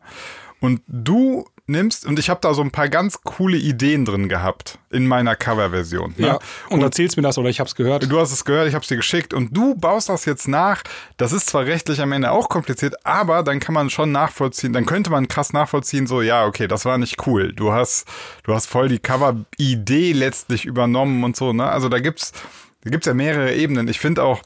[0.59, 4.79] Und du nimmst, und ich habe da so ein paar ganz coole Ideen drin gehabt
[4.91, 6.15] in meiner Coverversion.
[6.17, 6.27] Ne?
[6.27, 6.39] Ja,
[6.71, 8.11] und erzählst mir das oder ich habe es gehört.
[8.11, 10.83] Du hast es gehört, ich habe es dir geschickt und du baust das jetzt nach.
[11.17, 14.87] Das ist zwar rechtlich am Ende auch kompliziert, aber dann kann man schon nachvollziehen, dann
[14.87, 17.53] könnte man krass nachvollziehen, so ja, okay, das war nicht cool.
[17.53, 18.07] Du hast
[18.45, 21.69] du hast voll die Cover-Idee letztlich übernommen und so, ne?
[21.69, 22.33] Also da gibt's
[22.85, 23.89] da gibt's ja mehrere Ebenen.
[23.89, 24.43] Ich finde auch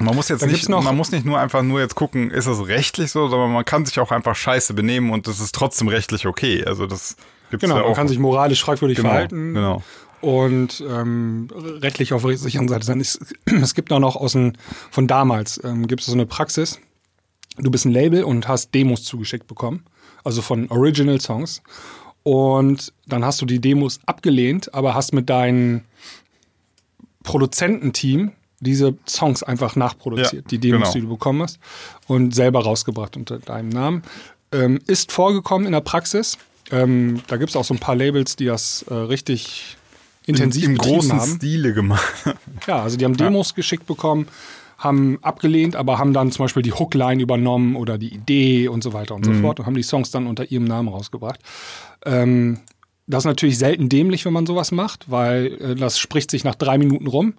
[0.00, 2.46] man muss jetzt Da nicht, noch- man muss nicht nur einfach nur jetzt gucken, ist
[2.46, 5.88] es rechtlich so, sondern man kann sich auch einfach scheiße benehmen und das ist trotzdem
[5.88, 6.64] rechtlich okay.
[6.64, 7.16] Also das
[7.50, 7.96] gibt's Genau, ja man auch.
[7.96, 9.82] kann sich moralisch fragwürdig Genau, verhalten genau.
[10.20, 13.00] und ähm, rechtlich auf der sicheren Seite sein.
[13.00, 14.56] Es, es gibt auch noch aus den,
[14.90, 16.78] von damals, ähm, gibt es so eine Praxis,
[17.56, 19.84] du bist ein Label und hast Demos zugeschickt bekommen,
[20.22, 21.62] also von Original Songs
[22.22, 25.82] und dann hast du die Demos abgelehnt, aber hast mit deinem
[27.22, 30.92] Produzententeam diese Songs einfach nachproduziert, Ja, die Demos, genau.
[30.92, 31.58] die du bekommen hast
[32.06, 34.02] und selber rausgebracht unter deinem Namen.
[34.52, 36.38] Ähm, ist vorgekommen in der Praxis.
[36.70, 39.76] Ähm, da gibt es auch so ein paar Labels, die das äh, richtig
[40.26, 41.36] intensiv im betrieben großen haben.
[41.36, 42.14] Stile gemacht.
[42.66, 44.26] Ja, also die haben Demos geschickt bekommen,
[44.76, 48.92] haben abgelehnt, aber haben dann zum Beispiel die Hookline übernommen oder die Idee und so
[48.92, 51.40] weiter und so fort und haben die Songs dann unter ihrem Namen rausgebracht.
[52.04, 52.58] Ähm,
[53.06, 56.56] das ist natürlich selten dämlich, wenn man sowas macht, weil äh, das spricht sich nach
[56.56, 57.34] drei Minuten rum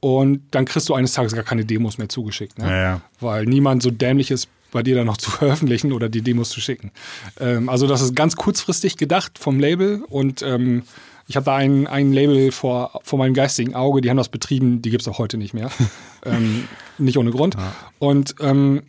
[0.00, 2.58] und dann kriegst du eines Tages gar keine Demos mehr zugeschickt.
[2.58, 2.66] Ne?
[2.66, 3.00] Ja, ja.
[3.20, 6.60] Weil niemand so dämlich ist, bei dir dann noch zu veröffentlichen oder die Demos zu
[6.60, 6.92] schicken.
[7.40, 10.82] Ähm, also das ist ganz kurzfristig gedacht vom Label und ähm,
[11.26, 14.80] ich habe da ein, ein Label vor, vor meinem geistigen Auge, die haben das betrieben,
[14.80, 15.70] die gibt es auch heute nicht mehr.
[16.24, 17.56] ähm, nicht ohne Grund.
[17.98, 18.82] Und ähm,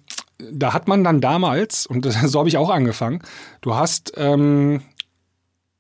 [0.52, 3.22] da hat man dann damals, und das, so habe ich auch angefangen,
[3.62, 4.82] du hast ähm,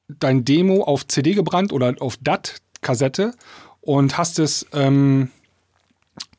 [0.07, 3.33] dein Demo auf CD gebrannt oder auf DAT-Kassette
[3.81, 5.29] und hast es ähm,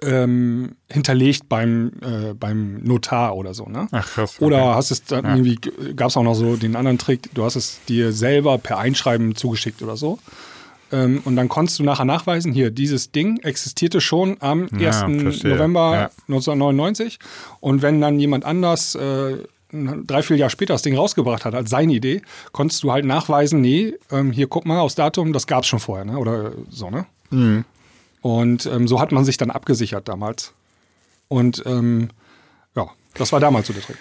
[0.03, 3.67] ähm, hinterlegt beim, äh, beim Notar oder so.
[3.67, 3.89] Ne?
[3.93, 4.37] Ach krass.
[4.37, 4.45] okay.
[4.45, 5.57] Oder hast es dann irgendwie,
[5.95, 9.35] gab es auch noch so den anderen Trick, du hast es dir selber per Einschreiben
[9.37, 10.19] zugeschickt oder so.
[10.93, 14.81] Ähm, und dann konntest du nachher nachweisen, hier, dieses Ding existierte schon am 1.
[14.81, 15.09] Ja.
[15.09, 16.11] November Ja.
[16.29, 17.19] 1999.
[17.61, 19.37] Und wenn dann jemand anders äh,
[19.73, 22.23] drei, vier Jahre später das Ding rausgebracht hat als seine Idee,
[22.53, 25.79] konntest du halt nachweisen, nee, ähm, hier guck mal aufs Datum, das gab es schon
[25.79, 26.19] vorher, ne?
[26.19, 27.07] Oder so, ne?
[27.31, 27.65] Mhm.
[28.23, 30.53] Und ähm, so hat man sich dann abgesichert damals.
[31.29, 32.09] Und ähm,
[32.77, 33.97] ja, das war damals so der Trick.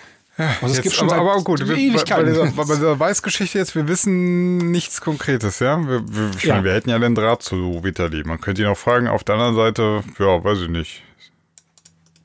[0.62, 3.90] Also es gibt schon aber, aber gut, wir, bei, dieser, bei dieser Weißgeschichte jetzt, wir
[3.90, 5.78] wissen nichts Konkretes, ja?
[5.86, 6.56] Wir, wir, ich Ja.
[6.56, 8.24] meine, wir hätten ja den Draht zu Vitali.
[8.24, 11.04] Man könnte ihn auch fragen, auf der anderen Seite, ja, weiß ich nicht.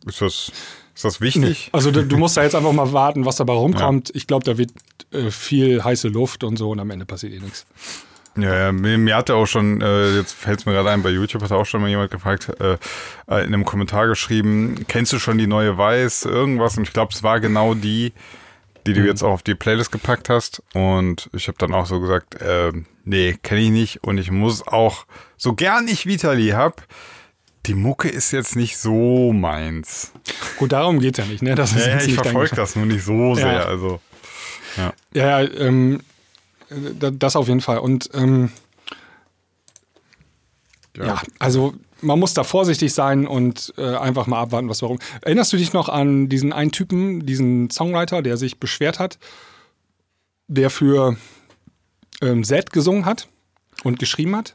[0.06, 0.52] Ist das,
[0.94, 1.70] ist das wichtig?
[1.72, 4.12] Also du, du musst da jetzt einfach mal warten, was dabei rumkommt.
[4.14, 4.70] Ich glaube, da wird
[5.12, 7.66] äh, viel heiße Luft und so und am Ende passiert eh nichts.
[8.36, 11.42] Ja, ja mir, hatte auch schon, äh, jetzt fällt es mir gerade ein, bei YouTube
[11.42, 12.74] hat auch schon mal jemand gefragt, äh,
[13.28, 16.76] äh, in einem Kommentar geschrieben, kennst du schon die neue Weiß, irgendwas?
[16.76, 18.12] Und ich glaube, es war genau die,
[18.86, 19.06] die du mhm.
[19.06, 20.62] jetzt auch auf die Playlist gepackt hast.
[20.74, 22.72] Und ich habe dann auch so gesagt, äh,
[23.04, 24.04] nee, kenne ich nicht.
[24.04, 26.86] Und ich muss auch, so gern ich Vitali hab,
[27.66, 30.12] die Mucke ist jetzt nicht so meins.
[30.58, 31.54] Gut, darum geht's ja nicht, ne?
[31.54, 33.52] Das ist ja, ich verfolge das nur nicht so sehr.
[33.52, 33.64] Ja.
[33.64, 34.00] Also,
[34.76, 36.00] ja, ja, ja ähm,
[36.70, 37.78] das auf jeden Fall.
[37.78, 38.50] Und ähm,
[40.96, 41.06] ja.
[41.06, 41.22] ja.
[41.38, 44.98] also man muss da vorsichtig sein und äh, einfach mal abwarten, was warum.
[45.22, 49.18] Erinnerst du dich noch an diesen einen Typen, diesen Songwriter, der sich beschwert hat,
[50.46, 51.16] der für
[52.20, 53.28] ähm, Z gesungen hat
[53.82, 54.54] und geschrieben hat?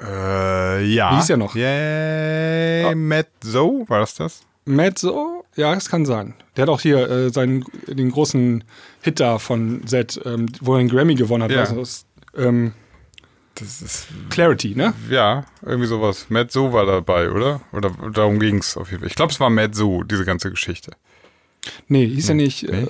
[0.00, 1.12] Äh, ja.
[1.12, 1.54] Wie hieß er noch?
[1.54, 2.94] Yeah, oh.
[2.94, 4.42] Matt Zoe, war das das?
[4.64, 5.37] Matt Zoe?
[5.58, 6.34] Ja, das kann sein.
[6.56, 8.62] Der hat auch hier äh, seinen, den großen
[9.02, 11.50] Hit da von Z, ähm, wo er einen Grammy gewonnen hat.
[11.50, 11.76] Ja.
[11.76, 12.74] Was, ähm,
[13.56, 14.94] das ist Clarity, ne?
[15.10, 16.26] Ja, irgendwie sowas.
[16.28, 17.60] Matt Zoe war dabei, oder?
[17.72, 19.08] Oder darum ging es auf jeden Fall.
[19.08, 20.92] Ich glaube, es war Matt Zoe, diese ganze Geschichte.
[21.88, 22.32] Nee, hieß nee.
[22.32, 22.86] er nicht äh,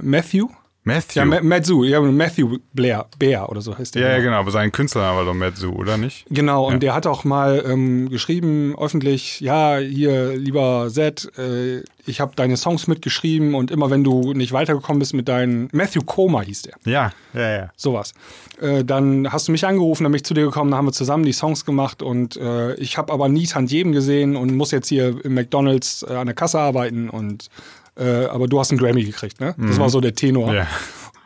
[0.00, 0.50] Matthew?
[0.84, 1.18] Matthew.
[1.18, 4.02] Ja, Matthew, ja, Matthew Blair, Bär oder so heißt der.
[4.02, 6.26] Ja, ja, genau, aber sein Künstlername war doch Matthew, oder nicht?
[6.28, 12.20] Genau, und der hat auch mal ähm, geschrieben, öffentlich, ja, hier, lieber Zed, äh, ich
[12.20, 16.42] habe deine Songs mitgeschrieben und immer wenn du nicht weitergekommen bist mit deinen, Matthew Koma
[16.42, 16.74] hieß der.
[16.84, 17.70] Ja, ja, ja.
[17.76, 18.12] Sowas.
[18.60, 20.92] Äh, dann hast du mich angerufen, dann bin ich zu dir gekommen, dann haben wir
[20.92, 24.88] zusammen die Songs gemacht und äh, ich habe aber nie Tantiemen gesehen und muss jetzt
[24.88, 27.48] hier im McDonalds äh, an der Kasse arbeiten und
[27.96, 29.54] äh, aber du hast einen Grammy gekriegt, ne?
[29.56, 29.78] Das mhm.
[29.78, 30.52] war so der Tenor.
[30.52, 30.66] Ja.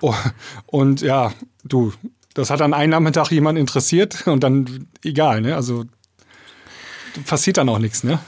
[0.01, 0.15] Oh,
[0.67, 1.33] und ja,
[1.65, 1.93] du,
[2.35, 5.57] das hat an einem Nachmittag jemand interessiert und dann egal, ne?
[5.57, 5.85] Also
[7.27, 8.19] passiert dann auch nichts, ne?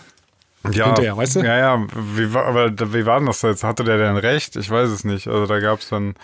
[0.72, 1.40] Ja, Hinterher, weißt du?
[1.40, 3.64] Ja, ja, wie, aber wie war denn das jetzt?
[3.64, 4.56] Hatte der denn recht?
[4.56, 5.26] Ich weiß es nicht.
[5.26, 6.14] Also da gab es dann.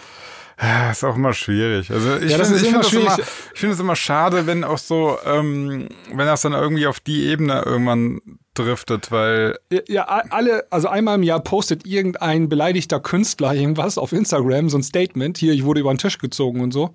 [0.60, 1.90] Ja, ist auch immer schwierig.
[1.90, 3.16] Also ich ja, finde find das, immer,
[3.54, 7.26] ich find es immer schade, wenn auch so, ähm, wenn das dann irgendwie auf die
[7.26, 8.20] Ebene irgendwann
[8.58, 9.58] driftet, weil.
[9.88, 14.82] Ja, alle, also einmal im Jahr postet irgendein beleidigter Künstler irgendwas auf Instagram, so ein
[14.82, 16.94] Statement, hier, ich wurde über den Tisch gezogen und so.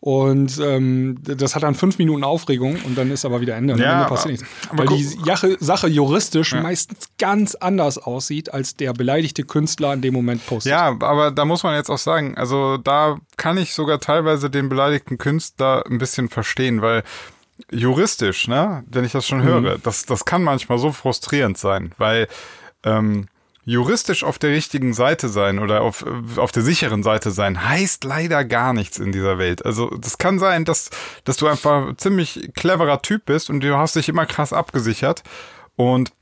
[0.00, 3.74] Und ähm, das hat dann fünf Minuten Aufregung und dann ist aber wieder Ende.
[3.74, 4.46] Und ja, passiert nichts.
[4.72, 6.62] Weil die Sache, Sache juristisch ja.
[6.62, 10.70] meistens ganz anders aussieht, als der beleidigte Künstler in dem Moment postet.
[10.70, 14.70] Ja, aber da muss man jetzt auch sagen, also da kann ich sogar teilweise den
[14.70, 17.02] beleidigten Künstler ein bisschen verstehen, weil
[17.70, 19.82] juristisch, ne, wenn ich das schon höre, mhm.
[19.82, 22.28] das, das kann manchmal so frustrierend sein, weil
[22.84, 23.26] ähm,
[23.64, 26.04] juristisch auf der richtigen Seite sein oder auf,
[26.36, 29.64] auf der sicheren Seite sein, heißt leider gar nichts in dieser Welt.
[29.64, 30.90] Also das kann sein, dass,
[31.24, 35.22] dass du einfach ziemlich cleverer Typ bist und du hast dich immer krass abgesichert
[35.76, 36.12] und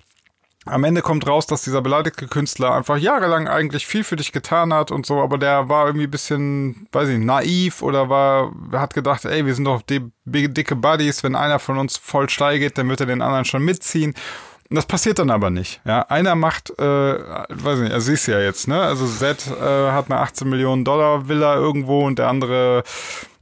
[0.64, 4.75] am Ende kommt raus, dass dieser beleidigte Künstler einfach jahrelang eigentlich viel für dich getan
[4.75, 8.94] hat und so, aber der war irgendwie bisschen, weiß ich nicht, naiv oder war, hat
[8.94, 9.83] gedacht, ey, wir sind doch
[10.27, 14.14] dicke Buddies, wenn einer von uns voll steigt, dann wird er den anderen schon mitziehen.
[14.71, 15.81] Und das passiert dann aber nicht.
[15.87, 18.83] Ja, einer macht, äh, weiß nicht, er siehst ja jetzt, ne?
[18.83, 22.83] Also Zed äh, hat eine 18 Millionen Dollar Villa irgendwo und der andere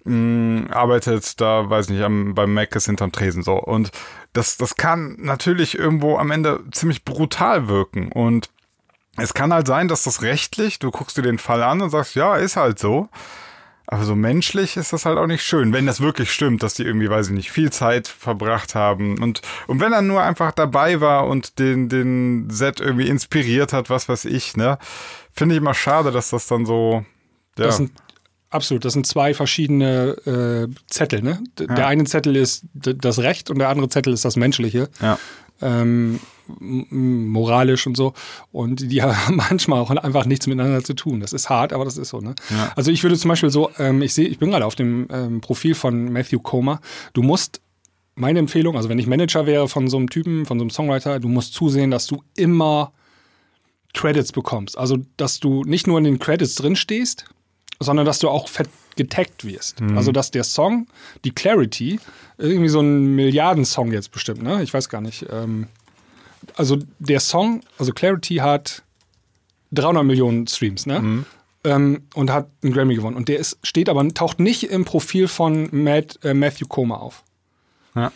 [0.04, 3.54] mh, mm, arbeitet da, weiß nicht, am, beim Mac ist hinterm Tresen so.
[3.54, 3.90] Und
[4.36, 8.12] das, das kann natürlich irgendwo am Ende ziemlich brutal wirken.
[8.12, 8.50] Und
[9.16, 12.14] es kann halt sein, dass das rechtlich, du guckst dir den Fall an und sagst,
[12.14, 13.08] ja, ist halt so.
[13.88, 16.82] Aber so menschlich ist das halt auch nicht schön, wenn das wirklich stimmt, dass die
[16.82, 19.22] irgendwie, weiß ich nicht, viel Zeit verbracht haben.
[19.22, 23.88] Und, und wenn er nur einfach dabei war und den, den Set irgendwie inspiriert hat,
[23.88, 24.78] was weiß ich, ne?
[25.32, 27.04] Finde ich immer schade, dass das dann so.
[27.56, 27.66] Ja.
[27.66, 27.92] Das sind
[28.50, 31.22] Absolut, das sind zwei verschiedene äh, Zettel.
[31.22, 31.42] Ne?
[31.58, 31.66] Ja.
[31.66, 34.88] Der eine Zettel ist das Recht und der andere Zettel ist das Menschliche.
[35.00, 35.18] Ja.
[35.60, 36.20] Ähm,
[36.58, 38.14] moralisch und so.
[38.52, 41.20] Und die haben manchmal auch einfach nichts miteinander zu tun.
[41.20, 42.20] Das ist hart, aber das ist so.
[42.20, 42.34] Ne?
[42.50, 42.72] Ja.
[42.76, 45.40] Also ich würde zum Beispiel so, ähm, ich sehe, ich bin gerade auf dem ähm,
[45.40, 46.80] Profil von Matthew Comer.
[47.14, 47.60] Du musst
[48.14, 51.20] meine Empfehlung, also wenn ich Manager wäre von so einem Typen, von so einem Songwriter,
[51.20, 52.92] du musst zusehen, dass du immer
[53.92, 54.76] Credits bekommst.
[54.78, 57.24] Also, dass du nicht nur in den Credits drin stehst,
[57.80, 59.80] sondern dass du auch fett getaggt wirst.
[59.80, 59.96] Mhm.
[59.96, 60.86] Also dass der Song,
[61.24, 62.00] die Clarity,
[62.38, 64.62] irgendwie so ein Milliardensong jetzt bestimmt, ne?
[64.62, 65.26] Ich weiß gar nicht.
[65.30, 65.68] Ähm,
[66.56, 68.82] also der Song, also Clarity hat
[69.72, 71.00] 300 Millionen Streams, ne?
[71.00, 71.26] Mhm.
[71.64, 73.16] Ähm, und hat einen Grammy gewonnen.
[73.16, 77.24] Und der ist, steht aber, taucht nicht im Profil von Matt, äh, Matthew Koma auf.
[77.94, 78.12] Ja.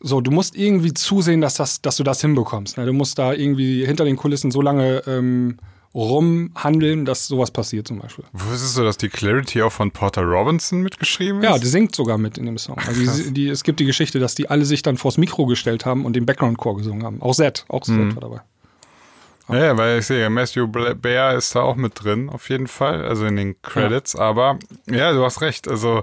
[0.00, 2.76] So, du musst irgendwie zusehen, dass, das, dass du das hinbekommst.
[2.76, 2.86] Ne?
[2.86, 5.58] Du musst da irgendwie hinter den Kulissen so lange ähm,
[5.94, 8.24] rumhandeln, dass sowas passiert zum Beispiel.
[8.32, 11.44] Wusstest du, dass die Clarity auch von Porter Robinson mitgeschrieben ist?
[11.44, 12.78] Ja, die singt sogar mit in dem Song.
[12.78, 15.84] Also die, die, es gibt die Geschichte, dass die alle sich dann vors Mikro gestellt
[15.84, 17.20] haben und den Background-Core gesungen haben.
[17.20, 18.14] Auch Zed, auch Zed mhm.
[18.14, 18.40] war dabei.
[19.48, 23.04] Ja, ja, weil ich sehe, Matthew Bear ist da auch mit drin, auf jeden Fall,
[23.04, 24.14] also in den Credits.
[24.14, 24.20] Ja.
[24.20, 25.68] Aber ja, du hast recht.
[25.68, 26.02] Also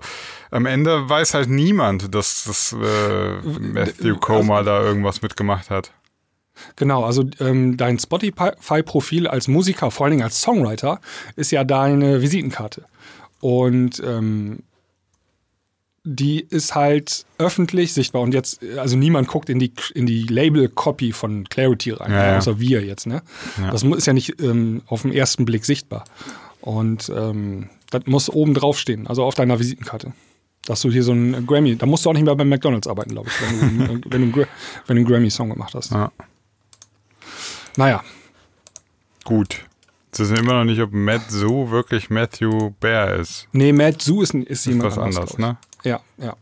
[0.51, 5.91] am Ende weiß halt niemand, dass das äh, Matthew Coma also, da irgendwas mitgemacht hat.
[6.75, 10.99] Genau, also ähm, dein Spotify-Profil als Musiker, vor allen Dingen als Songwriter,
[11.35, 12.85] ist ja deine Visitenkarte.
[13.41, 14.63] Und ähm,
[16.03, 21.11] die ist halt öffentlich sichtbar und jetzt, also niemand guckt in die, in die Label-Copy
[21.11, 22.37] von Clarity rein, ja, ja.
[22.37, 23.21] außer wir jetzt, ne?
[23.61, 23.71] Ja.
[23.71, 26.05] Das ist ja nicht ähm, auf den ersten Blick sichtbar.
[26.61, 30.13] Und ähm, das muss oben drauf stehen, also auf deiner Visitenkarte.
[30.65, 33.11] Dass du hier so ein Grammy, da musst du auch nicht mehr bei McDonalds arbeiten,
[33.11, 34.47] glaube ich, wenn du, wenn du, wenn du
[34.87, 35.91] einen Grammy-Song gemacht hast.
[35.91, 36.11] Ja.
[37.79, 38.03] Naja.
[39.23, 39.63] Gut.
[40.11, 43.47] Sie wissen immer noch nicht, ob Matt Zoo wirklich Matthew Bear ist.
[43.53, 45.55] Nee, Matt Zoo ist, ist jemand ist was anderes, ne?
[45.85, 46.35] Ja, ja.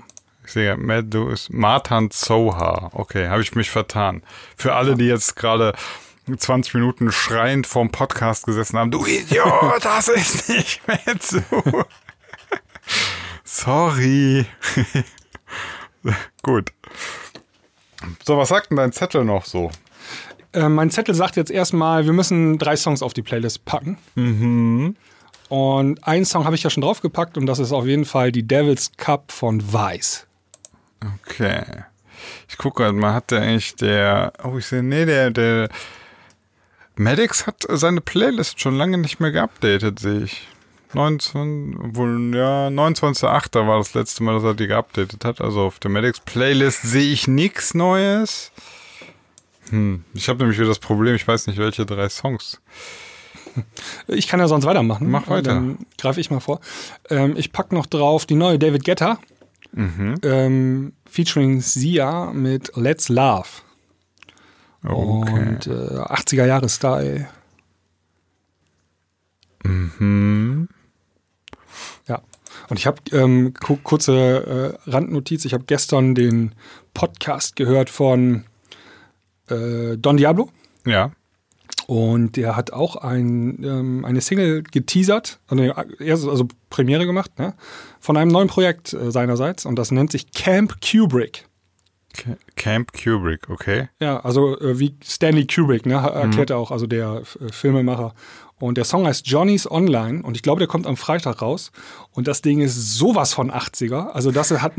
[0.44, 2.90] Ich sehe, Matt Zoo ist Martin Zoha.
[2.92, 4.24] Okay, habe ich mich vertan.
[4.56, 5.76] Für alle, die jetzt gerade
[6.36, 9.46] 20 Minuten schreiend vorm Podcast gesessen haben, du Idiot,
[9.84, 11.84] das ist nicht Matt Zoo.
[13.44, 14.48] Sorry.
[16.42, 16.74] Gut.
[18.26, 19.70] So, was sagt denn dein Zettel noch so?
[20.58, 23.98] Äh, mein Zettel sagt jetzt erstmal, wir müssen drei Songs auf die Playlist packen.
[24.16, 24.96] Mhm.
[25.50, 28.44] Und einen Song habe ich ja schon draufgepackt und das ist auf jeden Fall die
[28.44, 30.26] Devil's Cup von Vice.
[31.22, 31.64] Okay.
[32.50, 34.34] Ich gucke gerade mal, hat der eigentlich der.
[34.44, 35.70] Oh, ich sehe, nee, der, der.
[36.96, 40.48] Maddox hat seine Playlist schon lange nicht mehr geupdatet, sehe ich.
[40.94, 43.68] 19, wohl, ja, 29.8.
[43.68, 45.40] war das letzte Mal, dass er die geupdatet hat.
[45.40, 48.52] Also auf der Maddox Playlist sehe ich nichts Neues.
[49.70, 50.04] Hm.
[50.14, 52.62] Ich habe nämlich wieder das Problem, ich weiß nicht, welche drei Songs.
[54.08, 55.10] Ich kann ja sonst weitermachen.
[55.10, 55.56] Mach weiter.
[55.56, 56.60] Dann greife ich mal vor.
[57.10, 59.20] Ähm, ich packe noch drauf die neue David Guetta.
[59.72, 60.16] Mhm.
[60.24, 63.48] Ähm, featuring Sia mit Let's Love.
[64.84, 65.32] Okay.
[65.32, 67.28] Und äh, 80er Jahre Style.
[69.64, 70.70] Mhm.
[72.08, 72.22] Ja.
[72.70, 75.46] Und ich habe ähm, kurze äh, Randnotiz.
[75.46, 76.54] Ich habe gestern den
[76.94, 78.46] Podcast gehört von
[79.50, 80.50] äh, Don Diablo.
[80.86, 81.12] Ja.
[81.88, 87.54] Und der hat auch ein, ähm, eine Single geteasert, also, also Premiere gemacht, ne?
[88.00, 89.66] von einem neuen Projekt äh, seinerseits.
[89.66, 91.46] Und das nennt sich Camp Kubrick.
[92.56, 93.90] Camp Kubrick, okay.
[94.00, 96.56] Ja, also äh, wie Stanley Kubrick, ne, erklärt mhm.
[96.56, 98.14] er auch, also der äh, Filmemacher.
[98.60, 101.72] Und der Song heißt Johnny's Online und ich glaube, der kommt am Freitag raus.
[102.12, 104.08] Und das Ding ist sowas von 80er.
[104.10, 104.74] Also das hat,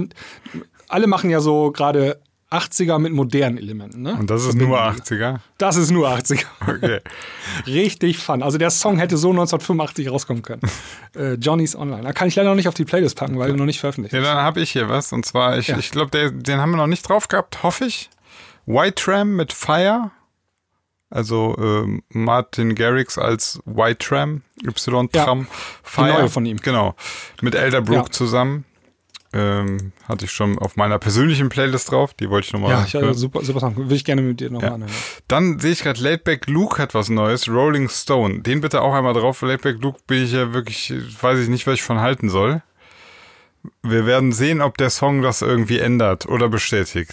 [0.89, 4.03] alle machen ja so gerade 80er mit modernen Elementen.
[4.03, 4.15] Ne?
[4.15, 5.41] Und das ist nur 80er?
[5.59, 6.47] Das ist nur 80er.
[6.67, 7.01] Okay.
[7.67, 8.43] Richtig fun.
[8.43, 10.63] Also der Song hätte so 1985 rauskommen können.
[11.17, 12.03] äh, Johnny's Online.
[12.03, 14.15] Da kann ich leider noch nicht auf die Playlist packen, weil er noch nicht veröffentlicht
[14.15, 14.25] ist.
[14.25, 15.13] Ja, dann habe ich hier was.
[15.13, 15.79] Und zwar, ich, ja.
[15.79, 18.09] ich glaube, den haben wir noch nicht drauf gehabt, hoffe ich.
[18.65, 20.11] White Tram mit Fire.
[21.11, 25.47] Also äh, Martin Garrix als White Tram, Y-Tram, ja,
[25.83, 26.07] Fire.
[26.07, 26.59] Die neue von ihm.
[26.59, 26.95] Genau.
[27.41, 28.11] Mit Elderbrook ja.
[28.11, 28.65] zusammen.
[29.35, 32.15] Ähm, hatte ich schon auf meiner persönlichen Playlist drauf.
[32.15, 32.71] Die wollte ich nochmal.
[32.71, 33.77] Ja, ich, äh, super, super Song.
[33.77, 34.75] Will ich gerne mit dir nochmal ja.
[34.77, 34.93] anhören.
[35.29, 37.47] Dann sehe ich gerade, Laidback Luke hat was Neues.
[37.49, 38.41] Rolling Stone.
[38.41, 39.43] Den bitte auch einmal drauf.
[39.43, 42.63] Laidback Luke bin ich ja wirklich, weiß ich nicht, was ich von halten soll.
[43.83, 47.13] Wir werden sehen, ob der Song das irgendwie ändert oder bestätigt.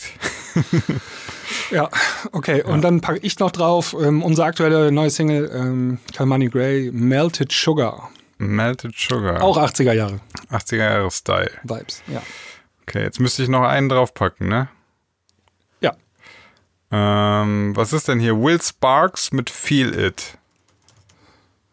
[1.72, 1.90] ja,
[2.32, 2.64] okay.
[2.64, 7.52] Und dann packe ich noch drauf ähm, unsere aktuelle neue Single, ähm, Calmani Gray, Melted
[7.52, 8.10] Sugar.
[8.38, 9.42] Melted Sugar.
[9.42, 10.20] Auch 80er Jahre.
[10.52, 11.52] 80er Jahre Style.
[11.64, 12.22] Vibes, ja.
[12.84, 14.68] Okay, jetzt müsste ich noch einen draufpacken, ne?
[15.80, 15.96] Ja.
[16.92, 18.40] Ähm, was ist denn hier?
[18.40, 20.38] Will Sparks mit Feel It.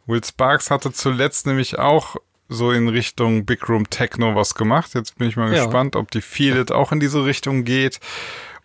[0.06, 2.16] Will Sparks hatte zuletzt nämlich auch
[2.48, 4.94] so in Richtung Big Room Techno was gemacht.
[4.94, 5.64] Jetzt bin ich mal ja.
[5.64, 7.98] gespannt, ob die Feel It auch in diese Richtung geht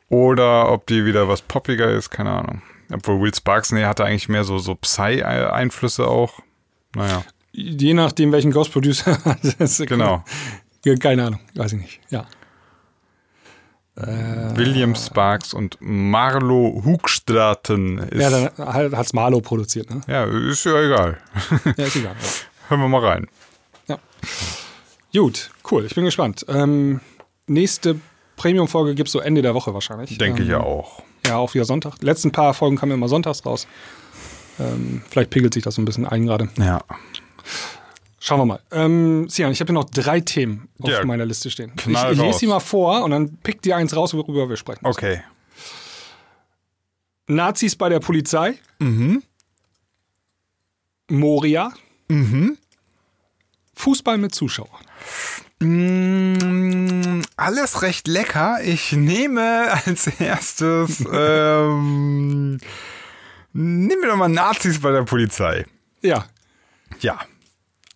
[0.09, 2.61] oder ob die wieder was poppiger ist, keine Ahnung.
[2.91, 6.39] Obwohl Will Sparks, nee, hatte eigentlich mehr so, so Psy-Einflüsse auch.
[6.95, 7.23] Naja
[7.57, 9.17] je nachdem, welchen Ghost Producer.
[9.85, 10.23] genau.
[10.99, 11.99] Keine, Ahnung, weiß ich nicht.
[12.09, 12.25] Ja.
[13.95, 18.07] William Sparks und Marlo Hoogstraten.
[18.15, 18.51] ja, dann
[18.95, 20.01] hat es Marlo produziert, ne?
[20.07, 21.17] Ja, ist ja egal.
[21.75, 22.15] Ja, ist egal.
[22.21, 22.29] Ja.
[22.69, 23.27] Hören wir mal rein.
[23.87, 23.97] Ja.
[25.11, 26.45] Gut, cool, ich bin gespannt.
[26.47, 27.01] Ähm,
[27.47, 27.99] nächste
[28.35, 30.15] Premium-Folge gibt es so Ende der Woche wahrscheinlich.
[30.19, 31.01] Denke ähm, ich ja auch.
[31.25, 31.97] Ja, auch wieder Sonntag.
[31.97, 33.67] Die letzten paar Folgen kamen immer sonntags raus.
[34.59, 36.49] Ähm, vielleicht pegelt sich das so ein bisschen ein gerade.
[36.59, 36.81] Ja.
[38.19, 38.59] Schauen wir mal.
[38.71, 41.71] Ähm, Sian, ich habe hier noch drei Themen auf ja, meiner Liste stehen.
[41.77, 44.79] Ich, ich lese sie mal vor und dann pick dir eins raus, worüber wir sprechen.
[44.83, 44.97] Müssen.
[44.97, 45.21] Okay.
[47.27, 48.55] Nazis bei der Polizei.
[48.79, 49.21] Mhm.
[51.09, 51.71] Moria.
[52.07, 52.57] Mhm.
[53.75, 54.69] Fußball mit Zuschauern.
[55.59, 58.57] Mm, alles recht lecker.
[58.63, 62.59] Ich nehme als erstes ähm,
[63.53, 65.65] Nehmen wir doch mal Nazis bei der Polizei.
[66.01, 66.25] Ja,
[66.99, 67.19] Ja.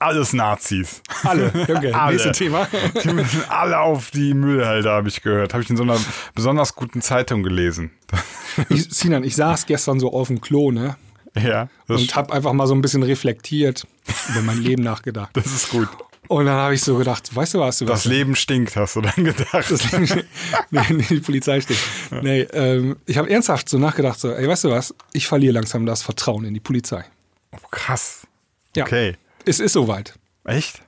[0.01, 1.01] Alles Nazis.
[1.23, 1.51] alle.
[1.69, 2.13] Okay, Alle.
[2.13, 2.67] nächstes Thema.
[3.03, 5.53] Die müssen alle auf die Müllhalde, habe ich gehört.
[5.53, 5.97] Habe ich in so einer
[6.35, 7.91] besonders guten Zeitung gelesen.
[8.67, 10.97] Ich, Sinan, ich saß gestern so auf dem Klo, ne?
[11.41, 13.87] ja, Und habe einfach mal so ein bisschen reflektiert,
[14.27, 15.29] über mein Leben nachgedacht.
[15.37, 15.87] das ist gut.
[16.27, 17.77] Und dann habe ich so gedacht, weißt du was?
[17.77, 19.71] Du Das Leben stinkt, hast du dann gedacht.
[19.71, 19.89] Das
[20.71, 21.77] nee, nee, die Polizei steht.
[22.21, 24.93] Nee, ähm, ich habe ernsthaft so nachgedacht, so, ey, weißt du was?
[25.13, 27.05] Ich verliere langsam das Vertrauen in die Polizei.
[27.53, 28.27] Oh, krass.
[28.75, 28.83] Ja.
[28.83, 29.15] Okay.
[29.45, 30.13] Es ist soweit.
[30.43, 30.81] Echt?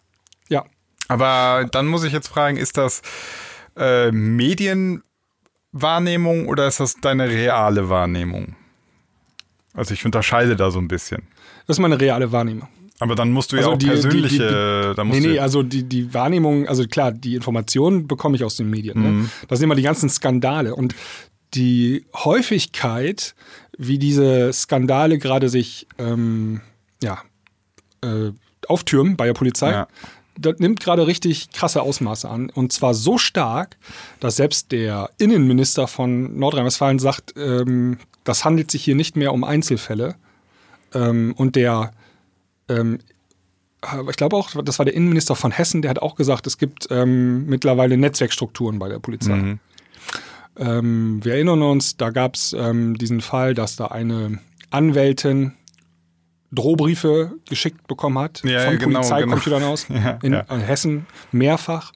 [0.49, 0.65] Ja.
[1.07, 3.01] Aber dann muss ich jetzt fragen, ist das
[3.75, 4.11] äh,
[5.73, 8.55] Medienwahrnehmung oder ist das deine reale Wahrnehmung?
[9.73, 11.23] Also ich unterscheide da so ein bisschen.
[11.67, 12.67] Das ist meine reale Wahrnehmung.
[12.99, 15.63] Aber dann musst du ja Also auch die- die- persönliche, die- musst Nee, nee, also
[15.63, 18.99] die, die Wahrnehmung, also klar, die Informationen bekomme ich aus den Medien.
[18.99, 19.21] Mhm.
[19.23, 19.29] Ne?
[19.47, 20.75] Das sind immer die ganzen Skandale.
[20.75, 20.95] Und
[21.55, 23.35] die Häufigkeit,
[23.77, 26.61] wie diese Skandale gerade sich ähm,
[27.01, 27.21] ja,
[28.03, 28.31] äh,
[28.69, 29.87] auftürmen bei der Polizei, Ja.
[30.37, 32.49] das nimmt gerade richtig krasse Ausmaße an.
[32.49, 33.77] Und zwar so stark,
[34.19, 39.43] dass selbst der Innenminister von Nordrhein-Westfalen sagt, ähm, das handelt sich hier nicht mehr um
[39.43, 40.15] Einzelfälle.
[40.93, 41.91] Ähm, und der
[42.69, 42.99] ähm,
[44.09, 46.87] ich glaube auch, das war der Innenminister von Hessen, der hat auch gesagt, es gibt
[46.89, 49.35] ähm, mittlerweile Netzwerkstrukturen bei der Polizei.
[49.35, 49.59] Mhm.
[50.57, 54.39] Ähm, wir erinnern uns, da gab es ähm, diesen Fall, dass da eine
[54.69, 55.53] Anwältin
[56.53, 60.45] Drohbriefe geschickt bekommen hat Ja, von genau, Polizeicomputern aus Ja, in ja.
[60.49, 61.91] äh, Hessen mehrfach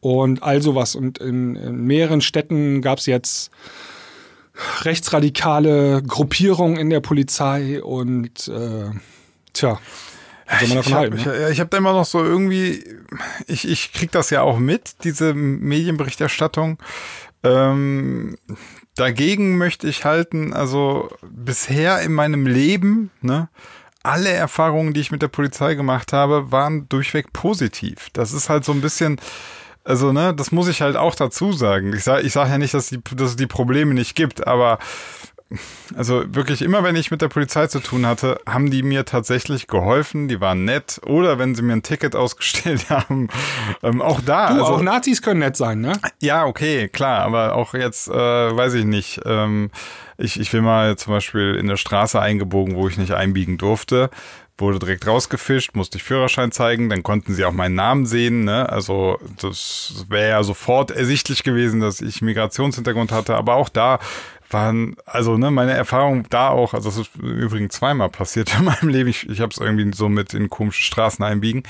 [0.00, 0.94] und all sowas.
[0.94, 3.50] Und in, in mehreren Städten gab es jetzt
[4.82, 8.90] rechtsradikale Gruppierungen in der Polizei und äh,
[9.52, 9.78] tja,
[10.62, 11.40] ich habe ne?
[11.40, 12.82] ja, ich hab da immer noch so irgendwie,
[13.46, 16.78] ich, ich krieg das ja auch mit, diese Medienberichterstattung.
[17.44, 18.36] Ähm,
[18.94, 23.48] dagegen möchte ich halten, also bisher in meinem Leben, ne,
[24.02, 28.08] alle Erfahrungen, die ich mit der Polizei gemacht habe, waren durchweg positiv.
[28.12, 29.20] Das ist halt so ein bisschen,
[29.84, 31.92] also ne, das muss ich halt auch dazu sagen.
[31.92, 34.78] Ich sage ich sag ja nicht, dass, die, dass es die Probleme nicht gibt, aber
[35.96, 39.66] also wirklich immer, wenn ich mit der Polizei zu tun hatte, haben die mir tatsächlich
[39.66, 43.28] geholfen, die waren nett oder wenn sie mir ein Ticket ausgestellt haben,
[43.82, 44.48] ähm, auch da.
[44.52, 45.94] Du, also, auch Nazis können nett sein, ne?
[46.20, 49.70] ja, okay, klar, aber auch jetzt, äh, weiß ich nicht, ähm,
[50.18, 54.10] ich, ich will mal zum Beispiel in der Straße eingebogen, wo ich nicht einbiegen durfte,
[54.58, 58.68] wurde direkt rausgefischt, musste ich Führerschein zeigen, dann konnten sie auch meinen Namen sehen, ne?
[58.68, 64.00] Also das wäre ja sofort ersichtlich gewesen, dass ich Migrationshintergrund hatte, aber auch da
[64.50, 68.88] waren, also ne, meine Erfahrung da auch, also das ist übrigens zweimal passiert in meinem
[68.88, 71.62] Leben, ich, ich habe es irgendwie so mit in komische Straßen einbiegen,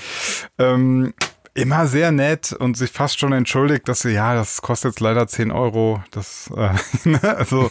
[0.59, 1.13] ähm,
[1.55, 5.27] immer sehr nett und sich fast schon entschuldigt, dass sie, ja, das kostet jetzt leider
[5.27, 6.01] 10 Euro.
[6.13, 6.71] Das, äh,
[7.09, 7.69] ne, also,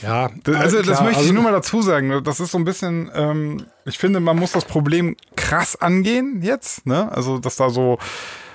[0.00, 2.24] Ja, das, also das klar, möchte ich also- nur mal dazu sagen.
[2.24, 6.86] Das ist so ein bisschen, ähm, ich finde, man muss das Problem krass angehen jetzt,
[6.86, 7.12] ne?
[7.12, 7.98] Also, dass da so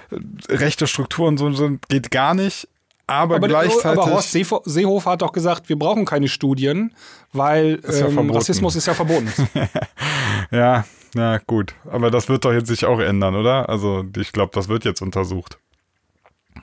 [0.10, 0.16] äh,
[0.56, 2.68] rechte Strukturen so sind, geht gar nicht.
[3.08, 3.86] Aber, Aber, gleichzeitig.
[4.02, 6.94] aber Horst Seehofer hat doch gesagt, wir brauchen keine Studien,
[7.32, 8.30] weil Ist ja ähm.
[8.30, 9.32] Rassismus ist ja verboten.
[10.52, 10.84] ja,
[11.16, 11.74] ja, gut.
[11.90, 13.70] Aber das wird doch jetzt sich auch ändern, oder?
[13.70, 15.58] Also, ich glaube, das wird jetzt untersucht.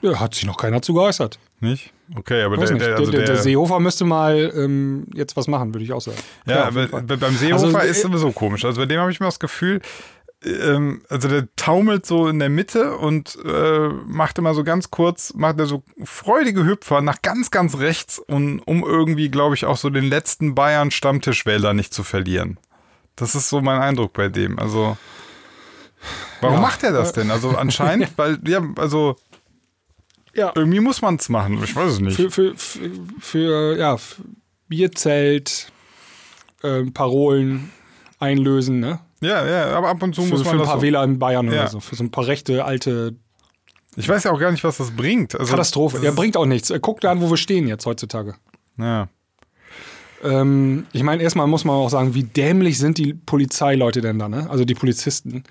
[0.03, 1.39] ja, hat sich noch keiner zu geäußert.
[1.61, 1.95] Nicht?
[2.15, 2.85] Okay, aber der, nicht.
[2.85, 6.19] der, also der, der, Seehofer müsste mal ähm, jetzt was machen, würde ich auch sagen.
[6.47, 8.67] Ja, jeden aber beim Seehofer Also, ist äh, sowieso komisch.
[8.67, 9.81] Also bei dem habe ich mir das Gefühl,
[11.09, 15.59] also der taumelt so in der Mitte und äh, macht immer so ganz kurz, macht
[15.59, 19.89] er so freudige Hüpfer nach ganz, ganz rechts, und, um irgendwie, glaube ich, auch so
[19.91, 22.59] den letzten Bayern-Stammtischwähler nicht zu verlieren.
[23.17, 24.59] Das ist so mein Eindruck bei dem.
[24.59, 24.99] Also,
[26.41, 27.31] warum Ja, macht er das äh, denn?
[27.31, 29.17] Also anscheinend, weil, ja, also
[30.35, 31.63] Ja, irgendwie muss man es machen.
[31.65, 32.17] Ich weiß es nicht.
[32.17, 32.91] für, für, für,
[33.21, 33.97] für ja,
[34.69, 35.73] Bierzelt,
[36.63, 37.71] ähm, Parolen
[38.19, 39.01] einlösen, ne?
[39.25, 40.69] Ja, ja, aber ab und zu Für, muss für man ein das.
[40.69, 41.53] paar auch- Wähler in Bayern Ja.
[41.63, 41.81] oder so.
[41.81, 43.15] Für so ein paar rechte, alte
[43.97, 45.35] Ich weiß ja auch gar nicht, was das bringt.
[45.39, 46.01] Also, Katastrophe.
[46.03, 46.71] Ja, bringt auch nichts.
[46.71, 48.35] Äh, Guck da an, wo wir stehen jetzt heutzutage.
[48.77, 49.09] Ja.
[50.23, 54.29] Ähm, ich meine, erstmal muss man auch sagen, wie dämlich sind die Polizeileute denn da,
[54.29, 54.49] ne?
[54.51, 55.45] Also die Polizisten.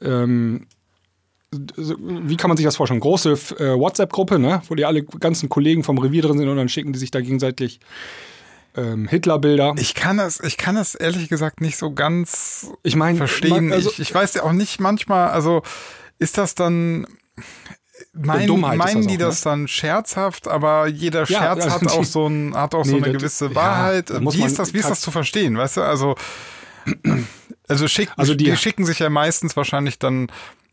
[0.00, 0.66] Ähm,
[1.76, 3.00] so- wie kann man sich das vorstellen?
[3.00, 4.62] Große äh, WhatsApp-Gruppe, ne?
[4.68, 7.20] Wo die alle ganzen Kollegen vom Revier drin sind und dann schicken die sich da
[7.20, 7.80] gegenseitig
[8.78, 9.74] ähm, Hitler-Bilder.
[9.78, 13.72] Ich kann das, ich kann das ehrlich gesagt nicht so ganz Ich meine, verstehen.
[13.72, 15.62] also- ich, ich weiß ja auch nicht manchmal, also
[16.18, 17.06] ist das dann.
[18.12, 19.18] Mein, meinen das die auch, ne?
[19.18, 22.96] das dann scherzhaft, aber jeder Scherz also hat auch so ein, hat auch so Nee,
[23.02, 24.10] eine das- gewisse ja, Wahrheit.
[24.20, 25.82] muss wie ist das, wie ist das zu verstehen, weißt du?
[25.82, 26.14] Also,
[27.68, 30.28] also, schick, Also die- die, schicken sich ja meistens wahrscheinlich dann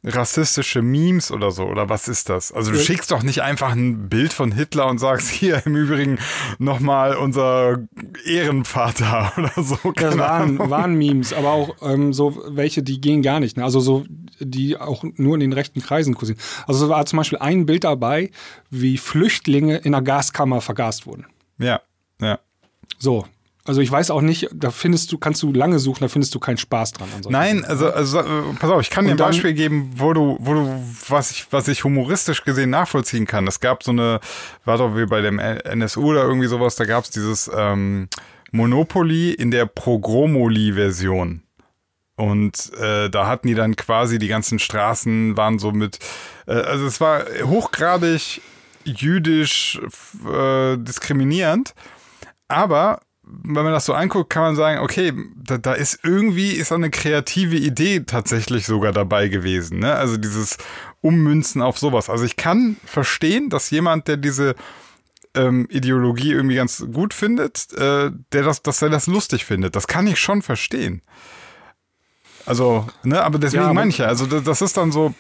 [0.05, 1.63] rassistische Memes oder so?
[1.63, 2.51] Oder was ist das?
[2.51, 6.19] Also du schickst doch nicht einfach ein Bild von Hitler und sagst hier im Übrigen
[6.59, 7.79] nochmal unser
[8.25, 9.77] Ehrenvater oder so.
[9.95, 13.57] Das waren, waren Memes, aber auch ähm, so welche, die gehen gar nicht.
[13.57, 13.63] Ne?
[13.63, 14.05] Also so,
[14.39, 16.39] die auch nur in den rechten Kreisen kursieren.
[16.67, 18.31] Also es war zum Beispiel ein Bild dabei,
[18.69, 21.25] wie Flüchtlinge in einer Gaskammer vergast wurden.
[21.57, 21.81] Ja,
[22.21, 22.39] ja.
[22.97, 23.25] So,
[23.65, 26.39] also ich weiß auch nicht, da findest du, kannst du lange suchen, da findest du
[26.39, 27.09] keinen Spaß dran.
[27.27, 28.21] Nein, also, also
[28.59, 31.67] pass auf, ich kann dir ein Beispiel geben, wo du, wo du, was ich, was
[31.67, 33.47] ich humoristisch gesehen nachvollziehen kann.
[33.47, 34.19] Es gab so eine,
[34.65, 38.07] war doch wie bei dem NSU oder irgendwie sowas, da gab es dieses ähm,
[38.51, 41.41] Monopoly in der Progromoli-Version.
[42.17, 45.99] Und äh, da hatten die dann quasi die ganzen Straßen waren so mit,
[46.47, 48.41] äh, also es war hochgradig
[48.85, 49.81] jüdisch
[50.31, 51.73] äh, diskriminierend,
[52.47, 56.71] aber wenn man das so anguckt, kann man sagen, okay, da, da ist irgendwie ist
[56.71, 59.79] eine kreative Idee tatsächlich sogar dabei gewesen.
[59.79, 59.93] Ne?
[59.93, 60.57] Also dieses
[61.01, 62.09] Ummünzen auf sowas.
[62.09, 64.55] Also ich kann verstehen, dass jemand, der diese
[65.33, 69.75] ähm, Ideologie irgendwie ganz gut findet, äh, der das, dass er das lustig findet.
[69.75, 71.01] Das kann ich schon verstehen.
[72.45, 75.15] Also, ne, aber deswegen ja, meine ich ja, also das ist dann so,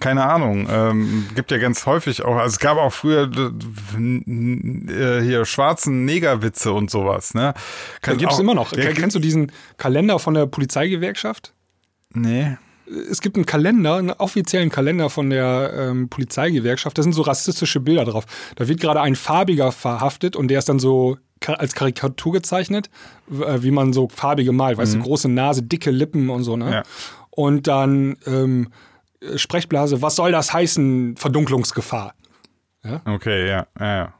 [0.00, 3.30] keine Ahnung, ähm, gibt ja ganz häufig auch, also es gab auch früher
[3.96, 7.54] äh, hier schwarzen Negerwitze und sowas, ne?
[8.00, 8.72] Kann, gibt's auch, immer noch.
[8.72, 11.52] Ja, Kennst du diesen Kalender von der Polizeigewerkschaft?
[12.12, 12.56] Nee.
[13.10, 16.98] Es gibt einen Kalender, einen offiziellen Kalender von der ähm, Polizeigewerkschaft.
[16.98, 18.24] Da sind so rassistische Bilder drauf.
[18.56, 21.16] Da wird gerade ein Farbiger verhaftet und der ist dann so
[21.46, 22.90] als Karikatur gezeichnet,
[23.30, 25.02] äh, wie man so farbige malt, weißt du, mhm.
[25.02, 26.70] große Nase, dicke Lippen und so, ne?
[26.70, 26.82] Ja.
[27.30, 28.68] Und dann ähm,
[29.36, 32.14] Sprechblase, was soll das heißen, Verdunklungsgefahr?
[32.84, 33.00] Ja?
[33.06, 34.14] Okay, ja, ja, ja.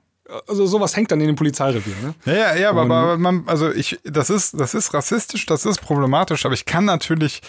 [0.48, 2.14] Also sowas hängt dann in dem Polizeirevier, ne?
[2.24, 5.82] Ja, ja, ja, aber, aber man, also ich, das ist, das ist rassistisch, das ist
[5.82, 7.42] problematisch, aber ich kann natürlich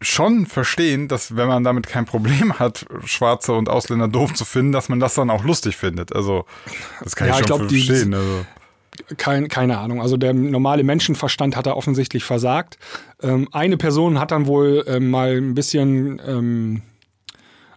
[0.00, 4.72] schon verstehen, dass wenn man damit kein Problem hat, Schwarze und Ausländer doof zu finden,
[4.72, 6.14] dass man das dann auch lustig findet.
[6.14, 6.44] Also
[7.02, 8.10] das kann ja, ich schon ich glaub, verstehen.
[8.10, 8.46] Die, also.
[9.16, 10.00] Kein, keine Ahnung.
[10.00, 12.78] Also der normale Menschenverstand hat da offensichtlich versagt.
[13.22, 16.82] Ähm, eine Person hat dann wohl ähm, mal ein bisschen ähm,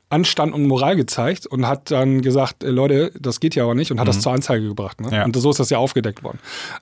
[0.09, 3.91] Anstand und Moral gezeigt und hat dann gesagt, äh, Leute, das geht ja aber nicht
[3.91, 4.11] und hat mhm.
[4.11, 4.99] das zur Anzeige gebracht.
[5.01, 5.09] Ne?
[5.11, 5.25] Ja.
[5.25, 6.39] Und so ist das ja aufgedeckt worden.